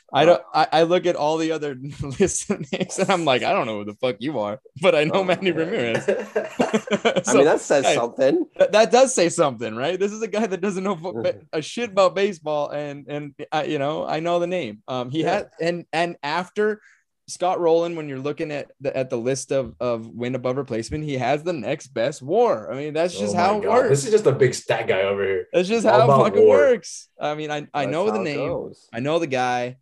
[0.12, 0.42] I don't.
[0.54, 1.74] I, I look at all the other
[2.20, 4.94] lists of names and I'm like, I don't know who the fuck you are, but
[4.94, 5.66] I know Oh, Manny man.
[5.68, 6.08] Ramirez.
[6.08, 8.46] I So, mean that says hey, something.
[8.58, 9.98] that, that does say something, right?
[9.98, 13.64] This is a guy that doesn't know fo- a shit about baseball, and and I,
[13.64, 14.82] you know, I know the name.
[14.86, 15.32] Um, he Yeah.
[15.32, 16.80] had and and after
[17.28, 21.02] Scott Rolen, when you're looking at the at the list of of win above replacement,
[21.04, 22.72] he has the next best WAR.
[22.72, 23.72] I mean, that's just Oh how it God.
[23.72, 23.88] works.
[23.88, 25.46] This is just a big stat guy over here.
[25.52, 26.56] that's just all how it fucking WAR.
[26.58, 27.08] works.
[27.20, 28.48] I mean, I I That's know the it name.
[28.48, 28.88] goes.
[28.92, 29.78] I know the guy.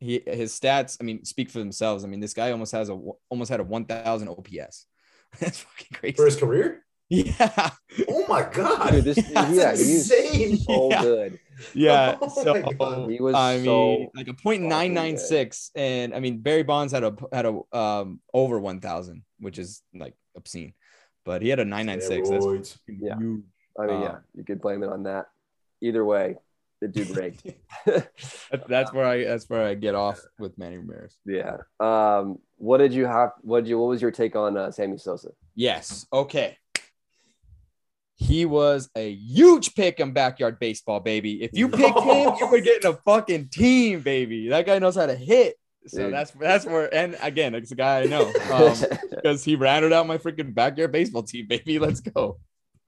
[0.00, 2.04] He his stats, I mean, speak for themselves.
[2.04, 4.86] I mean, this guy almost has a almost had a 1000 OPS.
[5.40, 6.14] That's fucking crazy.
[6.14, 6.84] For his career?
[7.10, 7.70] yeah.
[8.08, 8.90] Oh my God.
[8.92, 10.56] Dude, this That's yeah, he's insane.
[10.58, 11.02] so Yeah.
[11.02, 11.38] good.
[11.74, 12.16] Yeah.
[12.20, 13.06] Oh so.
[13.08, 15.20] He was I so mean, like a point nine fucking nine good.
[15.26, 19.58] six, and I mean Barry Bonds had a had a um over one thousand, which
[19.58, 20.72] is like obscene.
[21.24, 22.28] but he had a 996.
[22.30, 22.78] That's Steroids.
[22.86, 23.18] Yeah.
[23.18, 23.42] huge.
[23.78, 25.26] I mean, yeah, Um, you could blame it on that.
[25.80, 26.36] Either way,
[26.80, 27.44] the dude raked.
[27.86, 31.16] That's, that's where I that's where I get off with Manny Ramirez.
[31.26, 31.58] yeah.
[31.80, 33.30] Um, what did you have?
[33.42, 33.78] What did you?
[33.78, 35.30] What was your take on uh, Sammy Sosa?
[35.54, 36.06] Yes.
[36.12, 36.56] Okay.
[38.20, 41.42] He was a huge pick in backyard baseball, baby.
[41.42, 44.48] If you picked him, you were getting a fucking team, baby.
[44.48, 45.54] That guy knows how to hit.
[45.86, 46.12] So Dude.
[46.12, 48.74] that's that's where, and again, it's a guy I know um,
[49.10, 51.78] because he rounded out my freaking backyard baseball team, baby.
[51.78, 52.38] Let's go.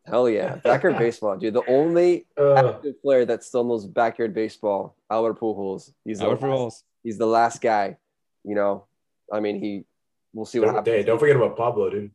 [0.04, 1.54] Hell yeah, backyard baseball, dude.
[1.54, 5.92] The only Uh, active player that still knows backyard baseball, Albert Pujols.
[6.04, 6.82] He's the Albert last, Pujols.
[7.04, 7.96] he's the last guy.
[8.44, 8.86] You know,
[9.32, 9.84] I mean, he.
[10.32, 10.96] We'll see what don't, happens.
[10.96, 12.10] hey, don't forget about Pablo, dude.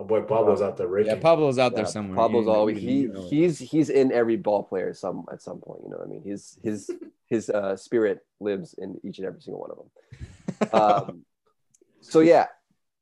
[0.00, 1.14] My boy Pablo's out there raking.
[1.14, 2.16] Yeah, Pablo's out there Yeah, somewhere.
[2.16, 5.58] Pablo's You- always you- he know he's he's in every ball player some at some
[5.58, 5.82] point.
[5.84, 6.22] You know what I mean?
[6.22, 6.90] His his
[7.26, 9.90] his uh, spirit lives in each and every single one of them.
[10.72, 11.24] Um,
[12.00, 12.46] so yeah,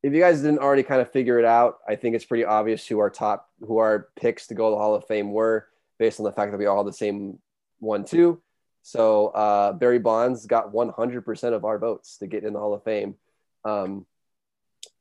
[0.02, 2.86] if you guys didn't already kind of figure it out, I think it's pretty obvious
[2.86, 5.66] who our top who our picks to go to the Hall of Fame were
[5.98, 7.38] based on the fact that we all had the same
[7.78, 8.40] one too.
[8.82, 12.82] So uh, Barry Bonds got 100% of our votes to get in the Hall of
[12.84, 13.16] Fame.
[13.64, 14.06] Um,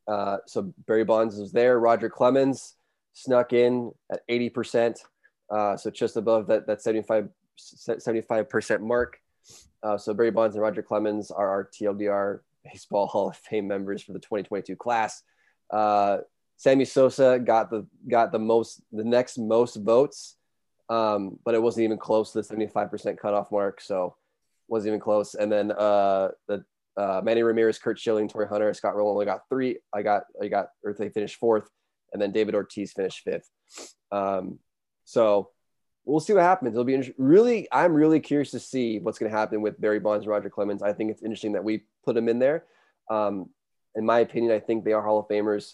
[0.08, 1.80] uh, so Barry Bonds was there.
[1.80, 2.76] Roger Clemens
[3.14, 4.98] snuck in at 80%.
[5.50, 7.30] Uh, so just above that, that 75,
[7.60, 9.20] 75% mark.
[9.84, 14.02] Uh, so Barry Bonds and Roger Clemens are our TLDR Baseball Hall of Fame members
[14.02, 15.24] for the 2022 class.
[15.72, 16.20] Uh,
[16.58, 20.38] Sammy Sosa got the got the most the next most votes,
[20.90, 23.80] um, but it wasn't even close to the 75% cutoff mark.
[23.80, 24.16] So
[24.68, 25.36] wasn't even close.
[25.36, 26.66] And then uh, the
[26.98, 29.78] uh, Manny Ramirez, Curt Schilling, Torii Hunter, Scott Rolen only got three.
[29.94, 31.70] I got I got or they finished fourth,
[32.12, 33.50] and then David Ortiz finished fifth.
[34.12, 34.60] Um,
[35.06, 35.52] so
[36.06, 36.74] we'll see what happens.
[36.74, 37.68] It'll be really.
[37.72, 40.82] I'm really curious to see what's going to happen with Barry Bonds and Roger Clemens.
[40.82, 42.66] I think it's interesting that we put them in there.
[43.10, 43.50] Um,
[43.96, 45.74] in my opinion, I think they are Hall of Famers.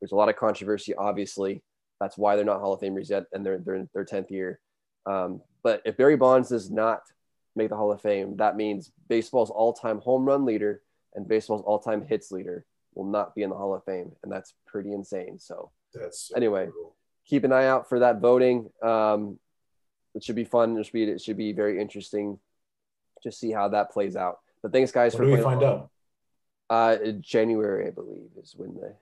[0.00, 1.62] There's a lot of controversy, obviously.
[2.00, 4.60] That's why they're not Hall of Famers yet, and they're they're in their tenth year.
[5.06, 7.00] Um, but if Barry Bonds does not
[7.56, 10.82] make the Hall of Fame, that means baseball's all-time home run leader
[11.14, 14.54] and baseball's all-time hits leader will not be in the Hall of Fame, and that's
[14.66, 15.38] pretty insane.
[15.38, 16.64] So That's so Anyway.
[16.66, 16.94] brutal.
[17.26, 18.70] keep an eye out for that voting.
[18.82, 19.38] Um,
[20.14, 20.76] it should be fun.
[20.78, 22.38] It should be, it should be very interesting
[23.22, 24.38] to see how that plays out.
[24.62, 25.80] But thanks, guys, When for do we find along.
[25.80, 25.90] out?
[26.70, 28.92] Uh, January, I believe, is when they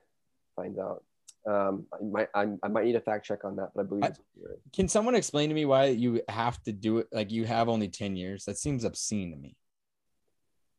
[0.55, 1.03] find out.
[1.47, 4.05] Um, I might, I, I might need a fact check on that, but I believe
[4.05, 4.21] I- it's
[4.73, 7.09] Can someone explain to me why you have to do it?
[7.13, 8.45] Like you have only 10 years.
[8.45, 9.57] That seems obscene to me.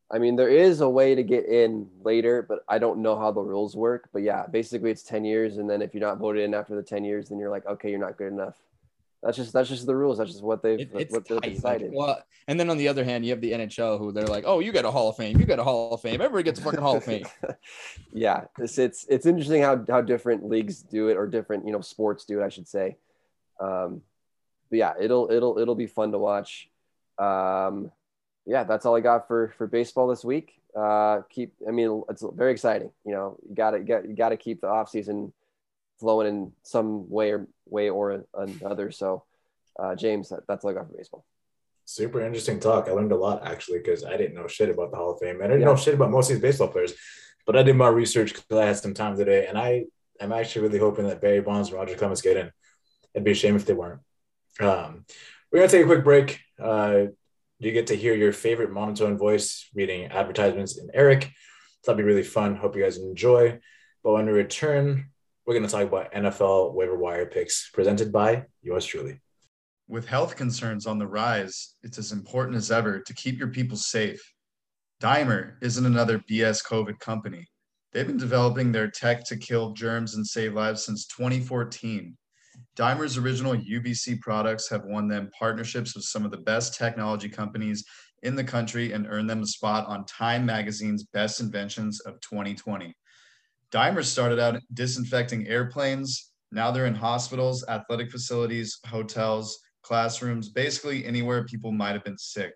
[0.10, 3.32] I mean, there is a way to get in later, but I don't know how
[3.32, 4.10] the rules work.
[4.14, 6.84] But yeah, basically, it's ten years, and then if you're not voted in after the
[6.84, 8.56] ten years, then you're like, okay, you're not good enough.
[9.28, 10.20] That's just that's just the rules.
[10.20, 11.44] That's just what they've It- what they've tight.
[11.44, 11.92] Like, decided.
[11.94, 12.18] well,
[12.48, 14.72] and then on the other hand, you have the NHL who they're like, oh, you
[14.72, 15.38] got a Hall of Fame.
[15.38, 16.22] You got a Hall of Fame.
[16.22, 17.26] Everybody gets a fucking Hall of Fame.
[18.14, 21.82] yeah, it's, it's it's interesting how how different leagues do it, or different you know
[21.82, 22.96] sports do it, I should say.
[23.60, 24.02] Um,
[24.70, 26.70] but yeah, it'll it'll it'll be fun to watch.
[27.20, 27.92] Um,
[28.46, 30.54] yeah, that's all I got for for baseball this week.
[30.74, 32.92] Uh, keep, I mean, it's very exciting.
[33.04, 35.34] You know, you got to get you got to keep the off season
[36.00, 38.92] flowing in some way or way or another.
[38.92, 39.24] So,
[39.80, 41.26] uh, James, that, that's all I got for baseball.
[41.86, 42.88] Super interesting talk.
[42.90, 45.36] I learned a lot actually because I didn't know shit about the Hall of Fame.
[45.36, 45.68] And I didn't Yeah.
[45.68, 46.94] know shit about most of these baseball players,
[47.46, 49.86] but I did my research because I had some time today, and I
[50.20, 52.52] am actually really hoping that Barry Bonds and Roger Clemens get in.
[53.14, 54.02] It'd be a shame if they weren't.
[54.60, 55.06] Um,
[55.52, 56.40] we're gonna take a quick break.
[56.60, 57.06] Uh,
[57.60, 61.24] you get to hear your favorite monotone voice reading advertisements in Eric.
[61.24, 62.56] So that'll be really fun.
[62.56, 63.60] Hope you guys enjoy.
[64.04, 65.12] But when we return,
[65.48, 69.22] we're gonna talk about NFL waiver wire picks presented by yours truly.
[69.88, 73.78] With health concerns on the rise, it's as important as ever to keep your people
[73.78, 74.22] safe.
[75.02, 77.48] Dimer isn't another BS COVID company.
[77.94, 82.18] They've been developing their tech to kill germs and save lives since 2014.
[82.76, 87.86] Dimer's original UVC products have won them partnerships with some of the best technology companies
[88.24, 92.94] in the country and earned them a spot on Time Magazine's Best Inventions of 2020.
[93.72, 96.32] Dimer started out disinfecting airplanes.
[96.52, 102.54] Now they're in hospitals, athletic facilities, hotels, classrooms, basically anywhere people might have been sick.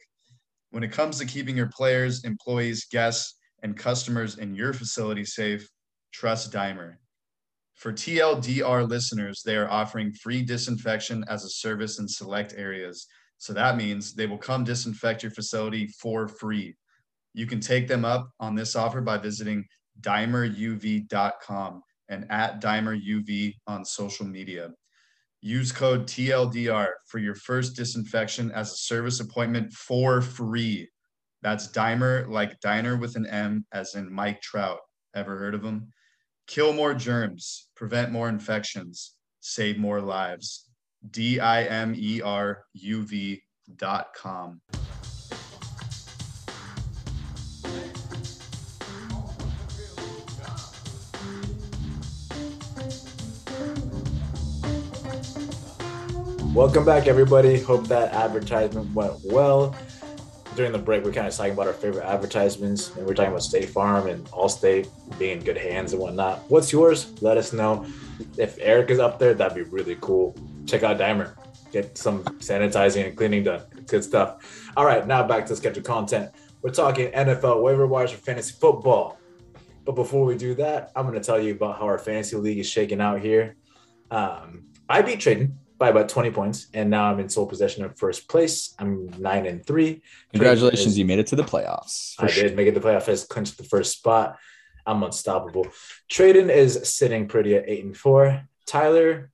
[0.72, 5.68] When it comes to keeping your players, employees, guests, and customers in your facility safe,
[6.14, 6.96] trust Dimer.
[7.76, 13.08] For TLDR listeners, they are offering free disinfection as a service in select areas.
[13.38, 16.76] So that means they will come disinfect your facility for free.
[17.34, 19.66] You can take them up on this offer by visiting
[20.02, 24.70] dimeruv.com and at dimeruv on social media.
[25.42, 30.88] Use code TLDR for your first disinfection as a service appointment for free.
[31.42, 34.80] That's Dimer, like diner with an M, as in Mike Trout.
[35.16, 35.92] Ever heard of him?
[36.46, 40.70] Kill more germs, prevent more infections, save more lives.
[41.10, 43.42] D I M E R U V
[43.78, 44.62] dot com.
[56.54, 57.62] Welcome back, everybody.
[57.62, 59.74] Hope that advertisement went well.
[60.58, 63.16] During the break, we are kind of talking about our favorite advertisements, and we are
[63.16, 66.44] talking about State Farm and Allstate being in good hands and whatnot.
[66.50, 67.14] What's yours?
[67.22, 67.86] Let us know.
[68.38, 70.36] If Eric is up there, that'd be really cool.
[70.66, 71.38] Check out Dimer.
[71.72, 73.62] Get some sanitizing and cleaning done.
[73.88, 74.70] Good stuff.
[74.76, 76.32] All right, now back to scheduled content.
[76.62, 79.18] We're talking NFL waiver wires for fantasy football.
[79.86, 82.60] But before we do that, I'm going to tell you about how our fantasy league
[82.60, 83.56] is shaking out here.
[84.12, 87.98] Um, I beat Tradon by about 20 points, and now I'm in sole possession of
[87.98, 88.76] first place.
[88.78, 90.04] I'm nine and three.
[90.32, 92.14] Congratulations, you made it to the playoffs.
[92.20, 92.44] I sure.
[92.44, 93.10] did make it to the playoffs.
[93.10, 94.38] I clinched the first spot.
[94.86, 95.66] I'm unstoppable.
[96.08, 98.48] Tradon is sitting pretty at eight and four.
[98.68, 99.32] Tyler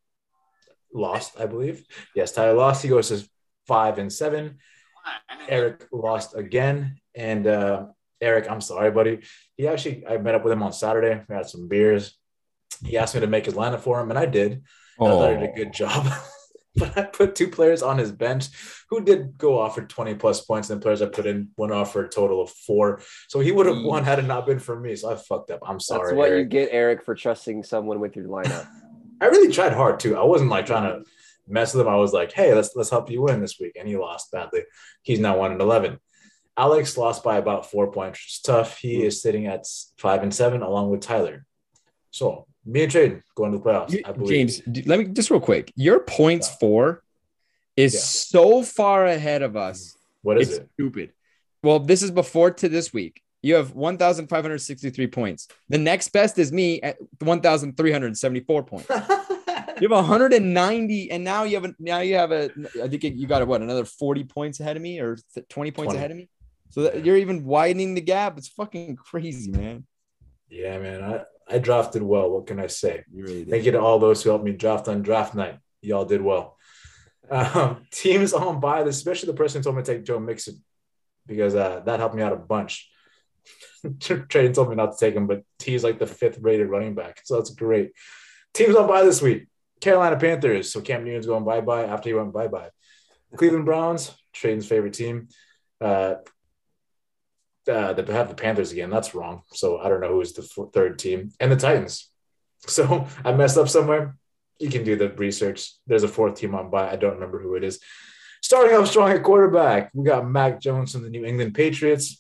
[0.94, 1.86] lost, I believe.
[2.16, 2.82] Yes, Tyler lost.
[2.82, 3.28] He goes to
[3.68, 4.60] five and seven.
[5.50, 7.02] Eric lost again.
[7.14, 7.88] And uh,
[8.22, 9.20] Eric, I'm sorry, buddy.
[9.58, 11.26] He actually, I met up with him on Saturday.
[11.28, 12.18] We had some beers.
[12.86, 14.64] He asked me to make his lineup for him, and I did.
[14.98, 15.08] Oh.
[15.08, 16.08] I thought I did a good job.
[16.78, 18.48] but I put two players on his bench
[18.90, 21.74] who did go off for 20 plus points, and the players I put in went
[21.74, 23.02] off for a total of four.
[23.28, 24.96] So he would have won had it not been for me.
[24.96, 25.60] So I fucked up.
[25.66, 26.10] I'm sorry.
[26.10, 26.44] That's what Eric.
[26.44, 28.68] you get, Eric, for trusting someone with your lineup.
[29.22, 30.16] I really tried hard too.
[30.16, 31.10] I wasn't like trying to
[31.48, 31.92] mess with him.
[31.92, 33.76] I was like, hey, let's let's help you win this week.
[33.78, 34.64] And he lost badly.
[35.02, 36.00] He's now one and eleven.
[36.56, 38.78] Alex lost by about four points, which is tough.
[38.78, 39.06] He hmm.
[39.06, 39.66] is sitting at
[39.98, 41.46] five and seven along with Tyler.
[42.12, 44.02] So me and Tradon going to the playoffs.
[44.06, 44.30] I believe.
[44.30, 45.72] James, let me just real quick.
[45.76, 46.58] Your points yeah.
[46.60, 47.04] for
[47.76, 48.00] is yeah.
[48.00, 49.80] so far ahead of us.
[49.82, 49.98] Mm-hmm.
[50.24, 50.70] What is it's it?
[50.74, 51.14] Stupid.
[51.64, 53.22] Well, this is before to this week.
[53.42, 55.48] You have 1,563 points.
[55.70, 58.90] The next best is me at 1,374 points.
[58.90, 62.50] you have 190, and now you have a now you have a.
[62.84, 65.18] I think you got a, what another 40 points ahead of me or
[65.50, 65.98] 20 points 20.
[65.98, 66.30] ahead of me.
[66.70, 68.38] So that you're even widening the gap.
[68.38, 69.86] It's fucking crazy, man.
[70.50, 71.04] Yeah, man.
[71.04, 72.30] I, I drafted well.
[72.30, 73.04] What can I say?
[73.14, 75.60] Really Thank you to all those who helped me draft on draft night.
[75.82, 76.58] Y'all did well.
[77.30, 80.62] Um, teams on by, this, especially the person who told me to take Joe Mixon
[81.26, 82.90] because uh, that helped me out a bunch.
[83.86, 87.22] Tradon told me not to take him, but he's like the fifth rated running back.
[87.24, 87.92] So that's great.
[88.54, 89.48] Teams on by this week.
[89.80, 90.72] Carolina Panthers.
[90.72, 92.70] So Cam Newton's going bye bye after he went bye bye.
[93.36, 95.28] Cleveland Browns, Tradon's favorite team.
[95.80, 96.16] Uh,
[97.68, 98.90] uh, they have the Panthers again.
[98.90, 99.42] That's wrong.
[99.54, 101.32] So I don't know who's the f- third team.
[101.40, 102.10] And the Titans.
[102.66, 104.18] So I messed up somewhere.
[104.58, 105.74] You can do the research.
[105.86, 106.90] There's a fourth team on by.
[106.90, 107.80] I don't remember who it is.
[108.42, 112.20] Starting off strong at quarterback, we got Mac Jones from the New England Patriots.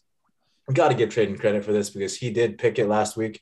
[0.68, 3.42] We got to give Tradon credit for this because he did pick it last week.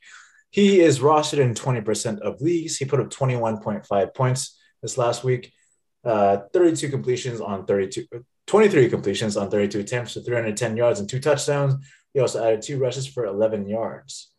[0.51, 2.77] He is rostered in 20% of leagues.
[2.77, 5.51] He put up 21.5 points this last week,
[6.05, 8.05] uh, 32 completions on 32,
[8.47, 11.75] 23 completions on 32 attempts for 310 yards and two touchdowns.
[12.13, 14.31] He also added two rushes for 11 yards.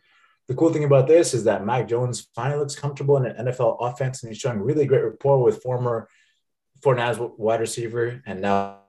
[0.49, 3.79] The cool thing about this is that Mac Jones finally looks comfortable in an NFL
[3.81, 6.09] offense, and he's showing really great rapport with former
[6.81, 8.81] Fortnite's wide receiver and now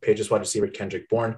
[0.00, 1.36] Pages wide receiver Kendrick Bourne.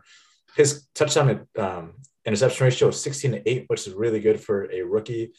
[0.56, 1.94] His touchdown um,
[2.26, 5.32] interception ratio is 16 to 8, which is really good for a rookie.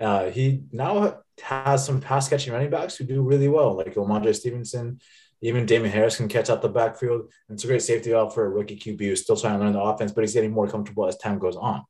[0.00, 4.34] Uh, he now has some pass catching running backs who do really well, like Rhamondre
[4.34, 5.00] Stevenson
[5.42, 7.22] even Damien Harris can catch out the backfield.
[7.48, 9.72] And it's a great safety off for a rookie QB who's still trying to learn
[9.72, 11.84] the offense, but he's getting more comfortable as time goes on.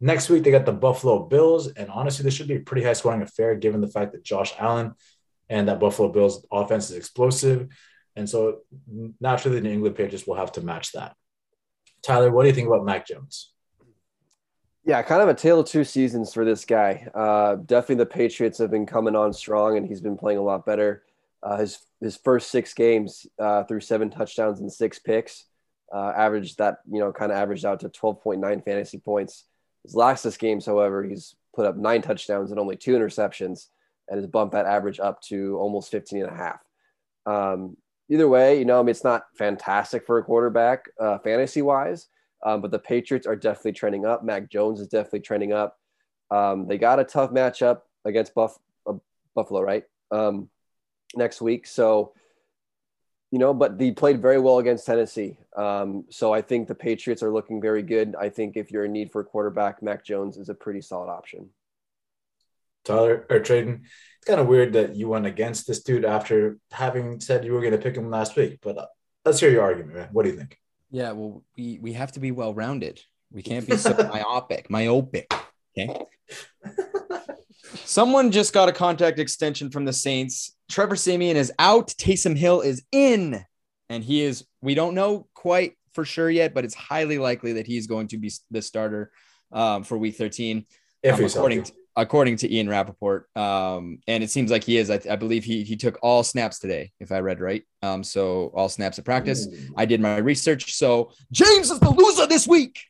[0.00, 1.68] Next week, they got the Buffalo Bills.
[1.68, 4.52] And honestly, this should be a pretty high scoring affair given the fact that Josh
[4.58, 4.94] Allen
[5.48, 7.68] and that Buffalo Bills offense is explosive.
[8.16, 8.62] And so
[9.20, 11.14] naturally, the New England Patriots will have to match that.
[12.02, 13.52] Tyler, what do you think about Mac Jones?
[14.84, 17.06] Yeah, kind of a tale of two seasons for this guy.
[17.14, 20.66] Uh, definitely the Patriots have been coming on strong and he's been playing a lot
[20.66, 21.04] better.
[21.42, 25.46] Uh, his his first six games uh, through seven touchdowns and six picks,
[25.92, 29.44] uh, averaged that you know kind of averaged out to 12.9 fantasy points.
[29.82, 33.68] His last six games, however, he's put up nine touchdowns and only two interceptions,
[34.08, 36.60] and has bumped that average up to almost 15 and a half.
[37.26, 37.76] Um,
[38.08, 42.08] either way, you know, I mean, it's not fantastic for a quarterback uh, fantasy wise,
[42.44, 44.24] um, but the Patriots are definitely trending up.
[44.24, 45.78] Mac Jones is definitely trending up.
[46.30, 48.94] Um, they got a tough matchup against Buff- uh,
[49.34, 49.84] Buffalo, right?
[50.10, 50.48] Um,
[51.14, 51.66] next week.
[51.66, 52.12] So,
[53.30, 55.38] you know, but they played very well against Tennessee.
[55.56, 58.14] Um, so I think the Patriots are looking very good.
[58.18, 61.10] I think if you're in need for a quarterback, Mac Jones is a pretty solid
[61.10, 61.50] option.
[62.84, 63.80] Tyler or Tradon,
[64.18, 67.60] it's kind of weird that you went against this dude after having said you were
[67.60, 68.58] going to pick him last week.
[68.60, 68.86] But uh,
[69.24, 70.08] let's hear your argument, man.
[70.12, 70.58] What do you think?
[70.90, 73.00] Yeah, well, we we have to be well rounded.
[73.30, 75.32] We can't be so myopic, myopic.
[75.78, 76.04] Okay.
[77.84, 80.54] Someone just got a contract extension from the Saints.
[80.72, 81.88] Trevor Siemian is out.
[81.88, 83.44] Taysom Hill is in,
[83.90, 84.46] and he is.
[84.62, 88.16] We don't know quite for sure yet, but it's highly likely that he's going to
[88.16, 89.12] be the starter
[89.52, 90.64] um, for Week 13.
[91.02, 93.28] If um, according to, according to Ian Rapoport.
[93.36, 94.88] Um, and it seems like he is.
[94.88, 97.64] I, I believe he he took all snaps today, if I read right.
[97.82, 99.46] Um, so all snaps at practice.
[99.76, 100.72] I did my research.
[100.74, 102.80] So James is the loser this week.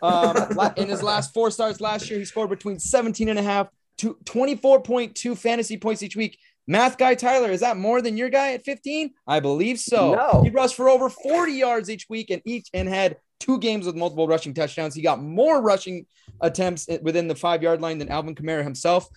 [0.00, 0.36] Um,
[0.76, 3.66] in his last four starts last year, he scored between 17 and a half
[3.98, 6.38] to 24.2 fantasy points each week.
[6.66, 9.12] Math guy Tyler, is that more than your guy at 15?
[9.26, 10.14] I believe so.
[10.14, 10.42] No.
[10.42, 13.96] He rushed for over 40 yards each week and each and had two games with
[13.96, 14.94] multiple rushing touchdowns.
[14.94, 16.06] He got more rushing
[16.40, 19.08] attempts within the five yard line than Alvin Kamara himself.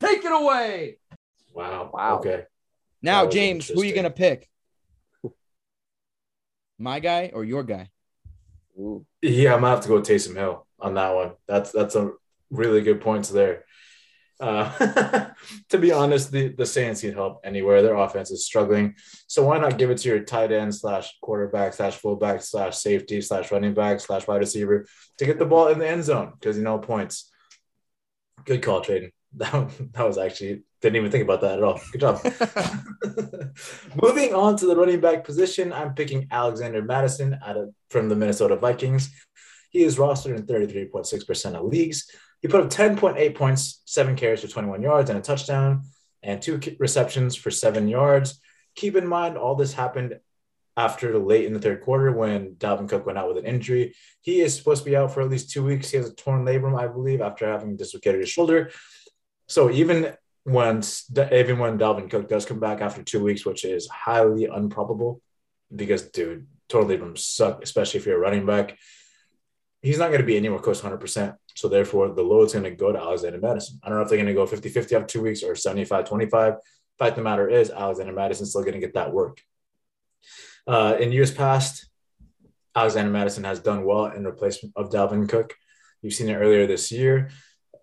[0.00, 0.98] Take it away.
[1.54, 1.90] Wow.
[1.92, 2.16] Wow.
[2.18, 2.44] Okay.
[3.00, 4.48] Now, James, who are you going to pick?
[6.78, 7.90] My guy or your guy?
[8.78, 9.06] Ooh.
[9.20, 11.32] Yeah, I'm gonna have to go Taysom Hill on that one.
[11.46, 12.12] That's that's a
[12.50, 13.64] really good points there.
[14.42, 15.30] Uh,
[15.68, 17.80] to be honest, the, the Saints need help anywhere.
[17.80, 18.96] Their offense is struggling.
[19.28, 23.20] So why not give it to your tight end slash quarterback slash fullback slash safety
[23.20, 24.86] slash running back slash wide receiver
[25.18, 27.30] to get the ball in the end zone because you know points.
[28.44, 29.12] Good call, Tradon.
[29.34, 31.80] That, that was actually didn't even think about that at all.
[31.90, 32.22] Good job.
[34.02, 38.14] Moving on to the running back position, I'm picking Alexander Mattison out of from the
[38.14, 39.10] Minnesota Vikings.
[39.70, 42.06] He is rostered in 33.6% of leagues.
[42.42, 45.84] He put up 10.8 points, seven carries for 21 yards and a touchdown,
[46.22, 48.40] and two receptions for seven yards.
[48.74, 50.18] Keep in mind, all this happened
[50.76, 53.94] after late in the third quarter when Dalvin Cook went out with an injury.
[54.22, 55.90] He is supposed to be out for at least two weeks.
[55.90, 58.70] He has a torn labrum, I believe, after having dislocated his shoulder.
[59.48, 60.14] So even
[60.44, 60.82] when
[61.32, 65.20] even when Dalvin Cook does come back after two weeks, which is highly improbable,
[65.74, 68.78] because dude, torn labrum suck, especially if you're a running back.
[69.82, 71.36] He's not going to be anywhere close to 100%.
[71.56, 73.80] So therefore, the load's going to go to Alexander Mattison.
[73.82, 76.08] I don't know if they're going to go 50 50 after two weeks or 75
[76.08, 76.54] 25.
[76.98, 79.40] Fact the matter is, Alexander Mattison's still going to get that work.
[80.66, 81.88] Uh, in years past,
[82.76, 85.54] Alexander Mattison has done well in replacement of Dalvin Cook.
[86.00, 87.30] You've seen it earlier this year.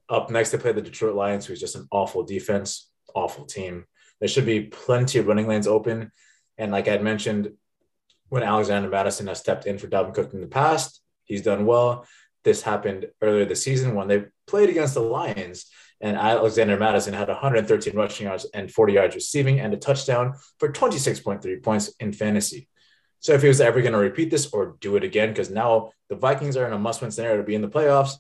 [0.10, 3.86] Up next, they play the Detroit Lions, who's just an awful defense, awful team.
[4.20, 6.12] There should be plenty of running lanes open.
[6.58, 7.52] And like I had mentioned,
[8.30, 12.06] when Alexander Mattison has stepped in for Dalvin Cook in the past, he's done well.
[12.44, 15.66] This happened earlier this season when they played against the Lions,
[16.02, 20.70] and Alexander Mattison had 113 rushing yards and 40 yards receiving and a touchdown for
[20.70, 22.68] 26.3 points in fantasy.
[23.22, 25.92] So if he was ever going to repeat this or do it again, because now
[26.10, 28.16] the Vikings are in a must-win scenario to be in the playoffs,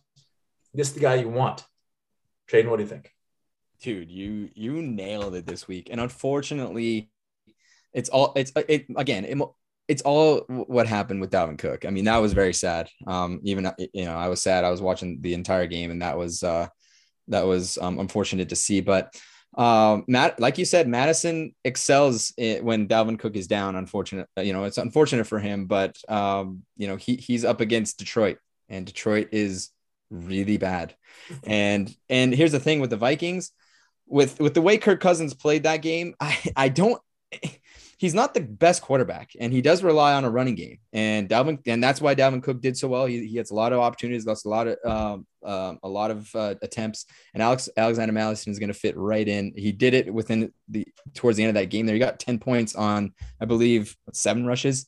[0.74, 1.66] this is the guy you want.
[2.50, 3.14] Tradon, what do you think?
[3.82, 7.10] dude you you nailed it this week and unfortunately
[7.94, 9.38] it's all it's it again it,
[9.90, 11.84] it's all what happened with Dalvin Cook.
[11.84, 12.90] I mean, that was very sad.
[13.08, 14.64] Um, even you know, I was sad.
[14.64, 16.68] I was watching the entire game, and that was uh,
[17.28, 18.82] that was um, unfortunate to see.
[18.82, 19.20] But
[19.58, 23.76] um, Matt, like you said, Mattison excels when Dalvin Cook is down.
[23.76, 27.98] Unfortunate, you know, it's unfortunate for him, but um, you know, he he's up against
[27.98, 28.38] Detroit,
[28.70, 29.72] and Detroit is
[30.12, 30.96] really bad.
[31.44, 33.52] And and here's the thing with the Vikings,
[34.08, 37.02] with with the way Kirk Cousins played that game, I I don't.
[38.00, 40.80] He's not the best quarterback, and he does rely on a running game.
[40.94, 43.06] And Dalvin, and that's why Dalvin Cook did so well.
[43.06, 46.10] He, he gets a lot of opportunities, lost a lot of um, um, a lot
[46.10, 49.54] of uh, attempts, and Alex Alexander Mattison is going to fit right in.
[49.54, 51.86] He did it within the towards the end of that game.
[51.86, 54.88] There, he got ten points on, I believe, seven rushes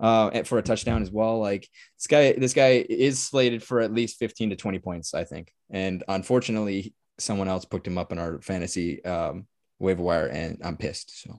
[0.00, 1.38] uh, for a touchdown as well.
[1.38, 5.24] Like this guy, this guy is slated for at least 15 to 20 points, I
[5.24, 5.52] think.
[5.70, 9.46] And unfortunately, someone else picked him up in our fantasy um,
[9.78, 11.22] waiver wire, and I'm pissed.
[11.22, 11.38] So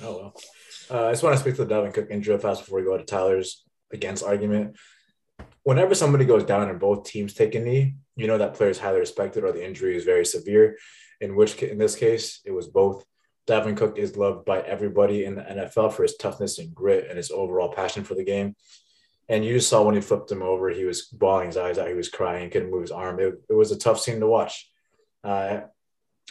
[0.00, 0.34] Oh well.
[0.90, 2.96] Uh, I just want to speak to the Dalvin Cook injury fast before we go
[2.96, 4.76] to Tyler's against argument.
[5.62, 8.78] Whenever somebody goes down and both teams take a knee, you know that player is
[8.78, 10.76] highly respected or the injury is very severe.
[11.20, 13.04] In which, in this case, it was both.
[13.46, 17.16] Dalvin Cook is loved by everybody in the NFL for his toughness and grit and
[17.16, 18.54] his overall passion for the game.
[19.28, 21.88] And you saw when he flipped him over, he was bawling his eyes out.
[21.88, 22.50] He was crying.
[22.50, 23.20] Couldn't move his arm.
[23.20, 24.70] It, it was a tough scene to watch.
[25.24, 25.60] Uh,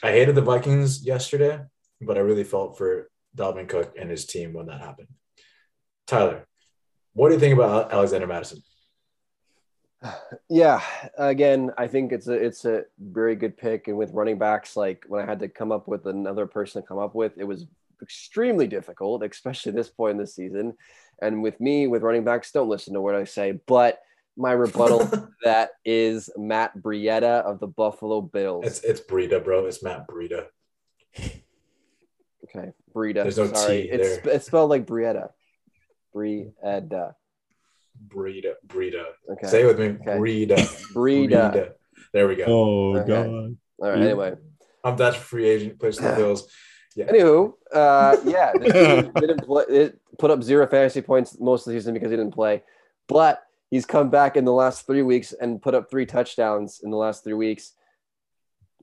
[0.03, 1.59] I hated the Vikings yesterday,
[2.01, 5.07] but I really felt for Dalvin Cook and his team when that happened.
[6.07, 6.45] Tyler,
[7.13, 8.61] what do you think about Alexander Mattison?
[10.49, 10.81] Yeah,
[11.17, 13.87] again, I think it's a it's a very good pick.
[13.87, 16.87] And with running backs, like when I had to come up with another person to
[16.87, 17.67] come up with, it was
[18.01, 20.73] extremely difficult, especially this point in the season.
[21.21, 23.59] And with me, with running backs, don't listen to what I say.
[23.67, 23.99] But
[24.35, 25.09] my rebuttal
[25.43, 28.65] that is Matt Brietta of the Buffalo Bills.
[28.65, 29.65] It's it's Breida, bro.
[29.65, 30.47] It's Matt Breida.
[32.55, 33.23] Okay, Breida.
[33.23, 34.35] There's no Sorry, T it's there.
[34.35, 35.29] it's spelled like Brietta.
[36.15, 37.13] Brietta.
[38.07, 39.03] Breida, Breida.
[39.31, 39.47] Okay.
[39.47, 39.85] Say it with me.
[39.87, 40.17] Okay.
[40.17, 40.57] Breida.
[40.93, 41.73] Breida.
[42.13, 42.45] There we go.
[42.47, 43.13] oh Okay.
[43.79, 43.97] All right.
[43.99, 44.05] Yeah.
[44.05, 44.35] Anyway,
[44.85, 46.47] undrafted free agent, plays for the Bills.
[46.95, 47.05] Yeah.
[47.05, 51.79] Anywho, uh, yeah, this didn't play, it put up zero fantasy points most of the
[51.79, 52.63] season because he didn't play,
[53.07, 56.91] but he's come back in the last three weeks and put up three touchdowns in
[56.91, 57.73] the last three weeks.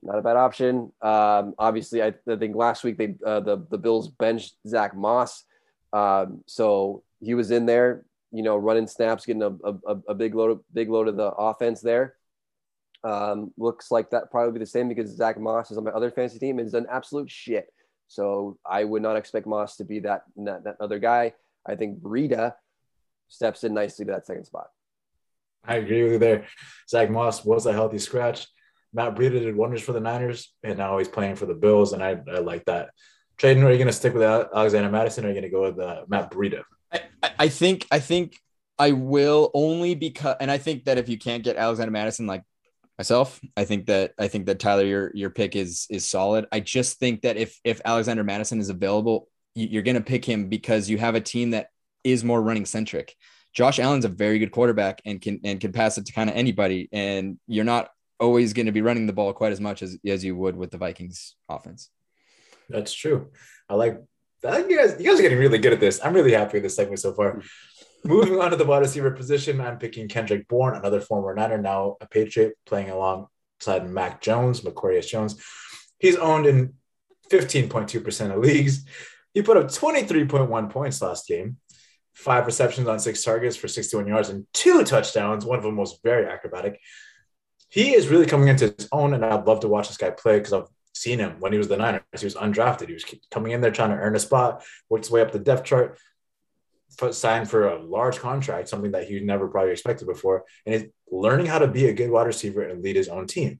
[0.01, 0.91] Not a bad option.
[1.01, 5.43] Um, obviously, I, I think last week they uh, the the Bills benched Zach Moss,
[5.91, 10.35] um, so he was in there, you know, running snaps, getting a, a, a big
[10.35, 12.15] load of big load of the offense there.
[13.03, 16.11] Um, looks like that probably be the same because Zach Moss is on my other
[16.11, 17.71] fantasy team and has done absolute shit.
[18.07, 21.33] So I would not expect Moss to be that that, that other guy.
[21.65, 22.53] I think Breida
[23.27, 24.67] steps in nicely to that second spot.
[25.63, 26.47] I agree with you there.
[26.89, 28.47] Zach Moss was a healthy scratch.
[28.93, 32.03] Matt Breida did wonders for the Niners, and now he's playing for the Bills, and
[32.03, 32.89] I, I like that.
[33.37, 35.61] Tradon, are you going to stick with Alexander Mattison, or are you going to go
[35.61, 36.63] with uh, Matt Breida?
[36.91, 37.01] I,
[37.39, 38.37] I think I think
[38.77, 42.43] I will only because, and I think that if you can't get Alexander Mattison, like
[42.97, 46.47] myself, I think that I think that Tyler, your your pick is is solid.
[46.51, 50.49] I just think that if if Alexander Mattison is available, you're going to pick him
[50.49, 51.67] because you have a team that
[52.03, 53.15] is more running centric.
[53.53, 56.35] Josh Allen's a very good quarterback and can and can pass it to kind of
[56.35, 57.89] anybody, and you're not
[58.19, 60.71] always going to be running the ball quite as much as, as you would with
[60.71, 61.89] the Vikings offense.
[62.69, 63.31] That's true.
[63.67, 64.01] I like
[64.41, 64.69] that.
[64.69, 65.99] You guys, you guys are getting really good at this.
[66.03, 67.41] I'm really happy with this segment so far.
[68.03, 71.97] Moving on to the wide receiver position, I'm picking Kendrick Bourne, another former Niner, now
[71.99, 75.43] a Patriot, playing alongside Mac Jones, Macquarius Jones.
[75.99, 76.75] He's owned in
[77.29, 78.85] 15.2% of leagues.
[79.33, 81.57] He put up 23.1 points last game,
[82.13, 85.45] five receptions on six targets for 61 yards and two touchdowns.
[85.45, 86.79] One of them was very acrobatic
[87.69, 90.39] he is really coming into his own, and I'd love to watch this guy play
[90.39, 92.01] because I've seen him when he was the Niners.
[92.17, 92.87] He was undrafted.
[92.87, 95.39] He was coming in there trying to earn a spot, worked his way up the
[95.39, 95.99] depth chart,
[97.11, 101.45] signed for a large contract, something that he never probably expected before, and he's learning
[101.45, 103.59] how to be a good wide receiver and lead his own team.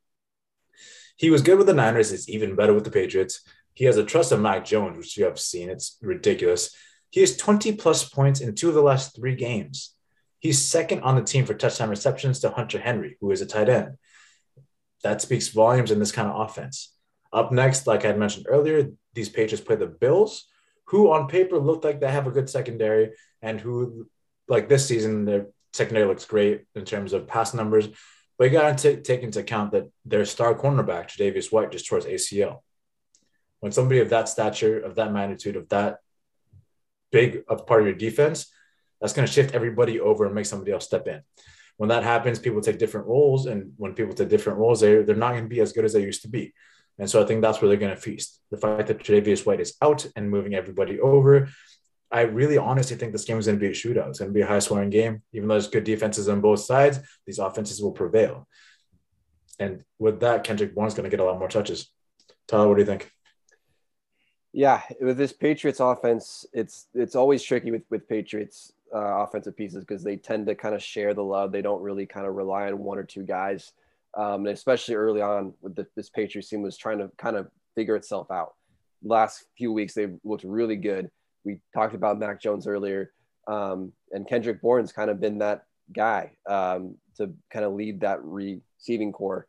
[1.15, 2.11] He was good with the Niners.
[2.11, 3.41] He's even better with the Patriots.
[3.73, 5.69] He has a trust of Mac Jones, which you have seen.
[5.69, 6.75] It's ridiculous.
[7.11, 9.93] He has 20 plus points in two of the last three games.
[10.39, 13.69] He's second on the team for touchdown receptions to Hunter Henry, who is a tight
[13.69, 13.97] end.
[15.03, 16.93] That speaks volumes in this kind of offense.
[17.31, 20.45] Up next, like I mentioned earlier, these Patriots play the Bills,
[20.85, 23.11] who on paper look like they have a good secondary
[23.41, 24.09] and who,
[24.47, 27.89] like this season, their secondary looks great in terms of pass numbers.
[28.37, 31.99] But you got to take into account that their star cornerback, Tre'Davious White, just tore
[31.99, 32.59] his ACL.
[33.59, 35.97] When somebody of that stature, of that magnitude, of that
[37.11, 38.49] big of part of your defense
[38.99, 41.21] that's going to shift everybody over and make somebody else step in.
[41.77, 45.15] When that happens, people take different roles, and when people take different roles, they're, they're
[45.15, 46.53] not going to be as good as they used to be.
[46.97, 48.41] And so I think that's where they're going to feast.
[48.51, 51.47] The fact that Tre'Davious White is out and moving everybody over,
[52.11, 54.09] I really honestly think this game is going to be a shootout.
[54.09, 55.21] It's going to be a high scoring game.
[55.31, 58.47] Even though there's good defenses on both sides, these offenses will prevail.
[59.59, 61.89] And with that, Kendrick Bourne's going to get a lot more touches.
[62.47, 63.11] Tyler, what do you think?
[64.51, 69.83] Yeah, with this Patriots offense, it's it's always tricky with with Patriots uh, offensive pieces
[69.83, 71.51] because they tend to kind of share the love.
[71.51, 73.73] They don't really kind of rely on one or two guys.
[74.17, 77.47] Um, and especially early on with the, this Patriots team was trying to kind of
[77.75, 78.55] figure itself out.
[79.03, 81.09] Last few weeks, they've looked really good.
[81.45, 83.11] We talked about Mac Jones earlier,
[83.47, 85.65] um, and Kendrick Bourne's kind of been that
[85.95, 89.47] guy um, to kind of lead that receiving corps.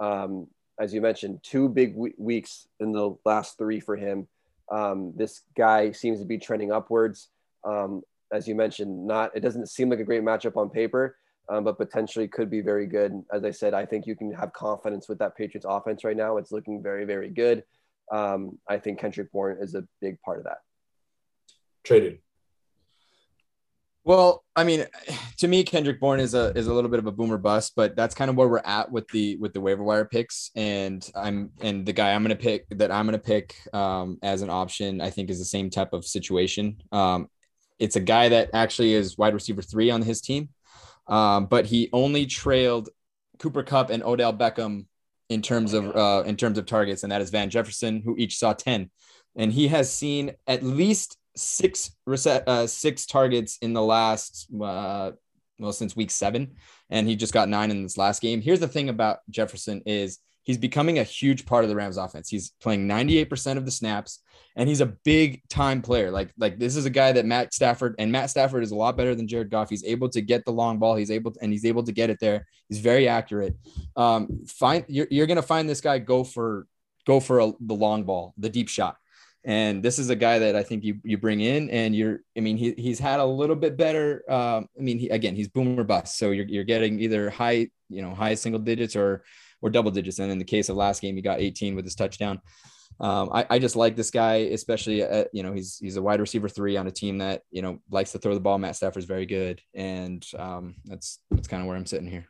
[0.00, 4.26] Um, as you mentioned, two big w- weeks in the last three for him.
[4.70, 7.28] Um, this guy seems to be trending upwards.
[7.64, 8.02] Um,
[8.32, 11.16] as you mentioned, not it doesn't seem like a great matchup on paper,
[11.48, 13.12] um, but potentially could be very good.
[13.32, 16.36] As I said, I think you can have confidence with that Patriots offense right now.
[16.36, 17.64] It's looking very, very good.
[18.10, 20.58] Um, I think Kendrick Bourne is a big part of that.
[21.84, 22.18] Tradon.
[24.02, 24.86] Well, I mean,
[25.38, 27.96] to me, Kendrick Bourne is a is a little bit of a boomer bust, but
[27.96, 30.50] that's kind of where we're at with the with the waiver wire picks.
[30.56, 34.50] And I'm and the guy I'm gonna pick that I'm gonna pick um, as an
[34.50, 36.82] option, I think, is the same type of situation.
[36.92, 37.28] Um,
[37.80, 40.50] it's a guy that actually is wide receiver three on his team,
[41.08, 42.90] um, but he only trailed
[43.38, 44.86] Cooper Kupp and Odell Beckham
[45.28, 48.36] in terms of uh, in terms of targets, and that is Van Jefferson, who each
[48.36, 48.90] saw ten,
[49.34, 55.12] and he has seen at least six uh, six targets in the last uh,
[55.58, 56.56] well since week seven,
[56.90, 58.40] and he just got nine in this last game.
[58.42, 62.28] Here's the thing about Jefferson is he's becoming a huge part of the Rams offense.
[62.28, 64.20] He's playing 98% of the snaps
[64.56, 66.10] and he's a big time player.
[66.10, 68.96] Like like this is a guy that Matt Stafford and Matt Stafford is a lot
[68.96, 69.70] better than Jared Goff.
[69.70, 70.96] He's able to get the long ball.
[70.96, 72.46] He's able to, and he's able to get it there.
[72.68, 73.56] He's very accurate.
[73.96, 76.66] Um, find you're, you're gonna find this guy go for
[77.06, 78.96] go for a, the long ball, the deep shot.
[79.42, 82.20] And this is a guy that I think you you bring in, and you're.
[82.36, 84.22] I mean, he he's had a little bit better.
[84.30, 86.18] Um, I mean, he, again, he's boomer bust.
[86.18, 89.24] So you're you're getting either high, you know, high single digits or
[89.62, 90.18] or double digits.
[90.18, 92.40] And in the case of last game, he got 18 with his touchdown.
[92.98, 96.20] Um, I, I just like this guy, especially at, you know he's he's a wide
[96.20, 98.58] receiver three on a team that you know likes to throw the ball.
[98.58, 102.26] Matt Stafford's very good, and um, that's that's kind of where I'm sitting here.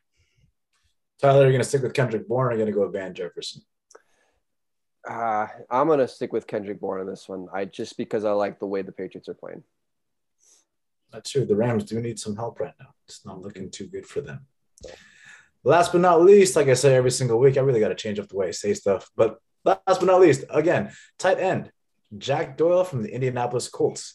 [1.21, 3.63] Tyler, you're gonna stick with Kendrick Bourne or are you gonna go with Van Jefferson?
[5.09, 7.49] Uh, I'm gonna stick with Kendrick Bourne on this one.
[7.53, 9.65] I just because I like the way the Patriots are playing.
[11.13, 11.45] That's true.
[11.45, 12.95] The Rams do need some help right now.
[13.07, 14.47] It's not looking too good for them.
[15.63, 18.19] Last but not least, like I say every single week, I really got to change
[18.19, 19.11] up the way I say stuff.
[19.17, 21.71] But last but not least, again, tight end
[22.17, 24.15] Jack Doyle from the Indianapolis Colts.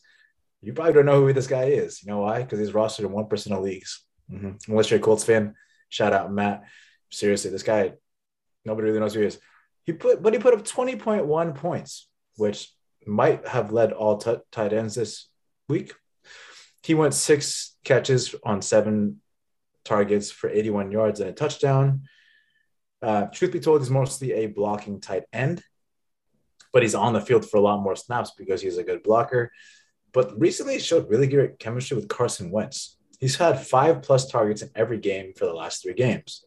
[0.62, 2.02] You probably don't know who this guy is.
[2.02, 2.42] You know why?
[2.42, 4.04] Because he's rostered in one percent of leagues.
[4.32, 4.72] Mm-hmm.
[4.72, 5.54] Unless you're a Colts fan,
[5.90, 6.64] shout out Matt.
[7.12, 7.94] Seriously, this guy,
[8.66, 9.40] nobody really knows who he is.
[9.86, 12.08] He put, but he put up twenty point one points,
[12.38, 12.72] which
[13.06, 15.30] might have led all t- tight ends this
[15.70, 15.94] week.
[16.82, 19.22] He went six catches on seven
[19.86, 22.02] targets for 81 yards and a touchdown.
[23.02, 25.62] Uh, truth be told, he's mostly a blocking tight end,
[26.74, 29.52] but he's on the field for a lot more snaps because he's a good blocker.
[30.12, 32.98] But recently, he showed really great chemistry with Carson Wentz.
[33.20, 36.46] He's had five plus targets in every game for the last three games.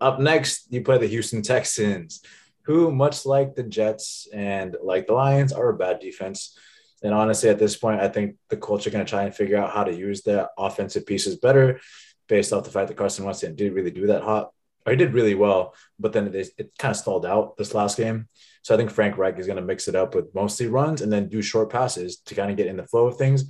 [0.00, 2.22] Up next, you play the Houston Texans,
[2.62, 6.56] who, much like the Jets and like the Lions, are a bad defense.
[7.02, 9.56] And honestly, at this point, I think the Colts are going to try and figure
[9.56, 11.80] out how to use their offensive pieces better
[12.28, 14.52] based off the fact that Carson Wentz didn't really do that hot.
[14.84, 17.96] Or he did really well, but then it, it kind of stalled out this last
[17.96, 18.28] game.
[18.62, 21.12] So I think Frank Reich is going to mix it up with mostly runs and
[21.12, 23.44] then do short passes to kind of get in the flow of things.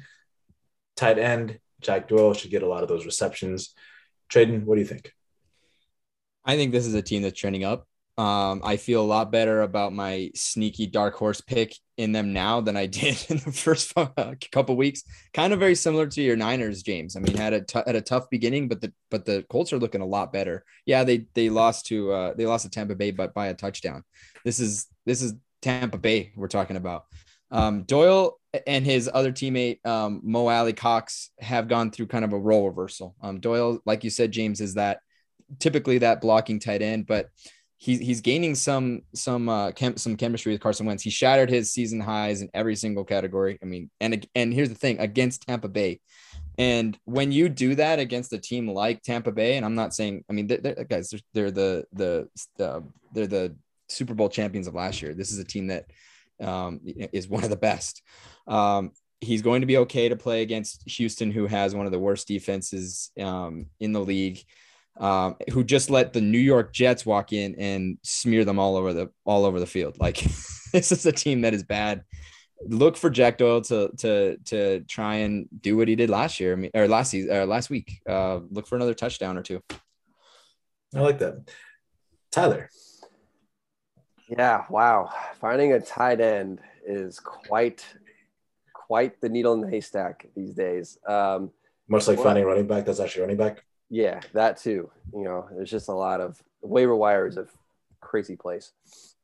[0.97, 3.75] Tight end, Jack Doyle should get a lot of those receptions.
[4.33, 5.13] Tradon, what do you think?
[6.43, 7.87] I think this is a team that's trending up.
[8.19, 12.63] Um, I feel a lot better about my sneaky dark horse pick in them now
[12.63, 13.95] than I did in the first
[14.51, 15.03] couple weeks.
[15.35, 17.17] Kind of very similar to your Niners, James.
[17.17, 19.79] I mean, had a t- had a tough beginning, but the but the Colts are
[19.79, 20.65] looking a lot better.
[20.87, 24.03] Yeah, they they lost to uh, they lost to Tampa Bay, but by a touchdown.
[24.45, 27.05] This is this is Tampa Bay we're talking about.
[27.51, 32.39] Um, Doyle and his other teammate um, Mo Alie-Cox have gone through kind of a
[32.39, 33.15] role reversal.
[33.21, 35.01] Um, Doyle, like you said, James, is that
[35.59, 37.29] typically that blocking tight end, but
[37.79, 41.03] he's he's gaining some some uh chem- some chemistry with Carson Wentz.
[41.03, 43.59] He shattered his season highs in every single category.
[43.63, 46.01] I mean, and and here's the thing against Tampa Bay.
[46.59, 50.25] And when you do that against a team like Tampa Bay, and I'm not saying,
[50.31, 52.81] I mean, they're, they're, guys, they're, they're the the uh,
[53.13, 53.57] they're the
[53.89, 55.15] Super Bowl champions of last year.
[55.15, 55.85] This is a team that
[56.41, 56.81] um,
[57.13, 58.03] is one of the best.
[58.47, 61.99] Um, he's going to be okay to play against Houston, who has one of the
[61.99, 64.43] worst defenses um, in the league
[64.99, 68.93] um, who just let the New York Jets walk in and smear them all over
[68.93, 69.99] the all over the field.
[69.99, 70.17] Like
[70.73, 72.05] this is a team that is bad.
[72.67, 76.71] Look for Jack Doyle to to to try and do what he did last year
[76.75, 78.01] or last season or last week.
[78.09, 79.61] Uh, look for another touchdown or two.
[80.95, 81.49] I like that,
[82.31, 82.71] Tyler.
[84.29, 85.11] Yeah, wow.
[85.41, 87.85] Finding a tight end is quite
[88.73, 90.99] quite the needle in the haystack these days.
[91.07, 91.51] Um,
[91.89, 93.63] Much like finding a running back that's actually running back.
[93.91, 94.91] Yeah, that too.
[95.13, 97.47] You know, there's just a lot of waiver wire is a
[98.01, 98.73] crazy place.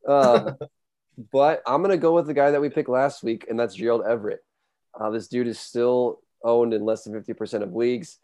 [0.06, 0.56] Um,
[1.32, 4.04] but I'm gonna go with the guy that we picked last week, and that's Gerald
[4.06, 4.44] Everett.
[4.98, 8.18] Uh, this dude is still owned in less than 50% of leagues.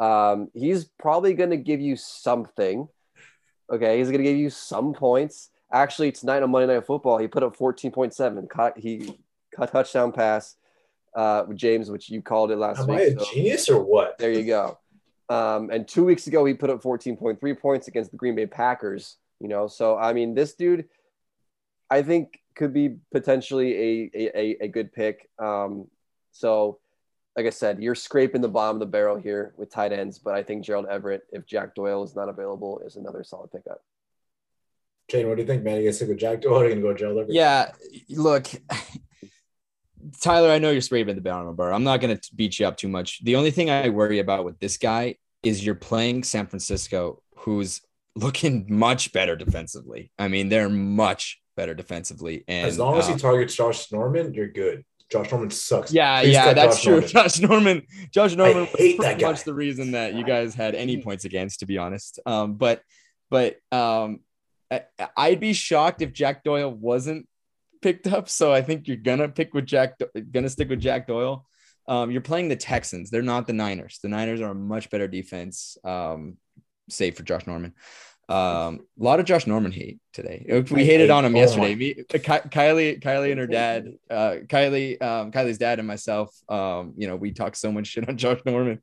[0.00, 2.88] Um, he's probably gonna give you something.
[3.70, 5.50] Okay, he's gonna give you some points.
[5.72, 8.48] Actually, tonight on Monday Night Football, he put up 14.7.
[8.48, 9.18] Caught he
[9.54, 10.56] caught touchdown pass.
[11.14, 12.98] Uh, with James, which you called it last Am week.
[12.98, 14.18] I a so genius or what?
[14.18, 14.78] there you go.
[15.28, 19.16] Um, and two weeks ago, he put up 14.3 points against the Green Bay Packers.
[19.40, 20.86] You know, so I mean, this dude,
[21.90, 25.28] I think could be potentially a a, a good pick.
[25.38, 25.88] Um,
[26.32, 26.78] so,
[27.36, 30.34] like I said, you're scraping the bottom of the barrel here with tight ends, but
[30.34, 33.82] I think Gerald Everett, if Jack Doyle is not available, is another solid pickup.
[35.10, 35.76] Tradon, what do you think, man?
[35.76, 37.34] You gonna stick with Jack Doyle or are you gonna go Gerald Everett?
[37.34, 37.72] Yeah,
[38.08, 38.46] look,
[40.20, 41.72] Tyler, I know you're scraping the bottom bar.
[41.72, 43.22] I'm not going to beat you up too much.
[43.24, 47.80] The only thing I worry about with this guy is you're playing San Francisco, who's
[48.16, 50.10] looking much better defensively.
[50.18, 52.44] I mean, they're much better defensively.
[52.48, 54.84] And as long as he uh, targets Josh Norman, you're good.
[55.10, 55.92] Josh Norman sucks.
[55.92, 56.92] yeah, Please yeah, that's Josh true.
[56.92, 57.08] Norman.
[57.12, 59.28] Josh Norman, Josh Norman was hate that guy.
[59.28, 62.20] much the reason that you guys had any points against, to be honest.
[62.26, 62.82] Um, but
[63.30, 64.20] but um,
[64.70, 64.82] I,
[65.16, 67.28] I'd be shocked if Jack Doyle wasn't
[67.84, 68.28] picked up.
[68.30, 70.00] So I think you're gonna pick with Jack,
[70.32, 71.46] gonna stick with Jack Doyle.
[71.86, 73.10] Um, you're playing the Texans.
[73.10, 73.98] They're not the Niners.
[74.02, 76.38] The Niners are a much better defense, um,
[76.88, 77.74] save for Josh Norman.
[78.26, 80.46] Um, a lot of Josh Norman hate today.
[80.48, 81.74] We I hated hate- on him oh yesterday.
[81.74, 86.34] Me, Ky- Kylie, Kylie and her dad, uh, Kylie, um, Kylie's dad and myself.
[86.48, 88.80] Um, you know, we talk so much shit on Josh Norman.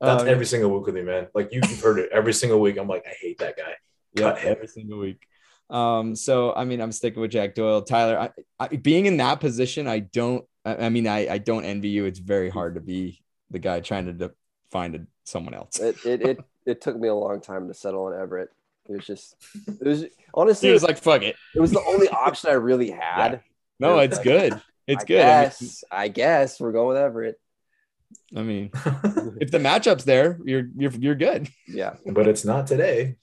[0.00, 1.26] That's Um, every single week with me, man.
[1.34, 2.76] Like you- you've heard it every single week.
[2.78, 3.74] I'm like, I hate that guy.
[4.12, 5.20] Yeah, every single week.
[5.68, 7.82] Um, so I mean, I'm sticking with Jack Doyle.
[7.82, 10.44] Tyler, I, I, being in that position, I don't.
[10.64, 12.04] I, I mean, I, I don't envy you.
[12.04, 14.32] It's very hard to be the guy trying to de-
[14.70, 15.80] find a, someone else.
[15.80, 18.50] It, it it it took me a long time to settle on Everett.
[18.88, 19.36] It was just
[19.66, 22.90] it was honestly It was like, "Fuck it." it was the only option I really
[23.00, 23.40] had.
[23.80, 24.60] No, it's good.
[24.86, 25.20] It's I good.
[25.20, 27.40] I mean, Guess, I guess we're going with Everett.
[28.36, 28.70] I mean,
[29.40, 31.48] if the matchup's there, you're you're you're good.
[31.66, 31.94] Yeah.
[32.06, 33.16] but it's not today.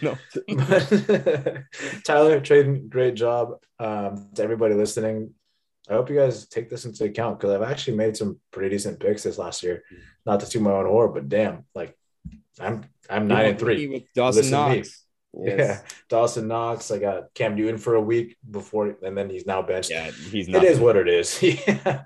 [0.00, 0.16] No,
[2.04, 3.58] Tyler, Tradon, great job.
[3.78, 5.34] Um, to everybody listening,
[5.88, 9.00] I hope you guys take this into account because I've actually made some pretty decent
[9.00, 9.82] picks this last year.
[10.24, 11.96] Not to toot my own horn, but damn, like
[12.60, 13.88] I'm I'm nine and three.
[13.88, 14.52] with Dawson Listen.
[14.52, 15.04] Knox.
[15.34, 15.58] Yes.
[15.58, 16.90] Yeah, Dawson Knox.
[16.90, 19.90] I got Cam Newton for a week before, and then he's now benched.
[19.90, 20.62] Yeah, he's not.
[20.64, 21.42] is what it is.
[21.42, 22.04] yeah.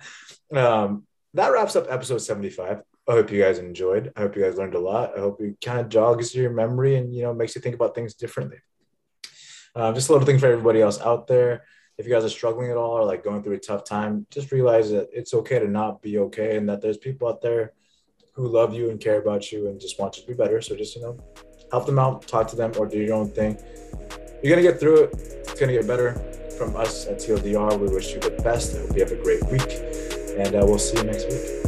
[0.55, 2.83] Um, that wraps up episode 75.
[3.09, 4.13] I hope you guys enjoyed.
[4.17, 5.17] I hope you guys learned a lot.
[5.17, 7.95] I hope it kind of jogs your memory and you know makes you think about
[7.95, 8.59] things differently.
[9.75, 11.65] Um, just a little thing for everybody else out there.
[11.99, 14.51] If you guys are struggling at all or like going through a tough time, just
[14.51, 17.73] realize that it's okay to not be okay and that there's people out there
[18.35, 20.61] who love you and care about you and just want you to be better.
[20.61, 21.19] So just, you know,
[21.71, 23.59] help them out, talk to them, or do your own thing.
[24.43, 25.15] You're going to get through it.
[25.15, 26.13] It's going to get better.
[26.59, 28.77] From us at TLDR, we wish you the best.
[28.77, 29.81] I hope you have a great week,
[30.39, 31.66] and uh, we'll see you next week.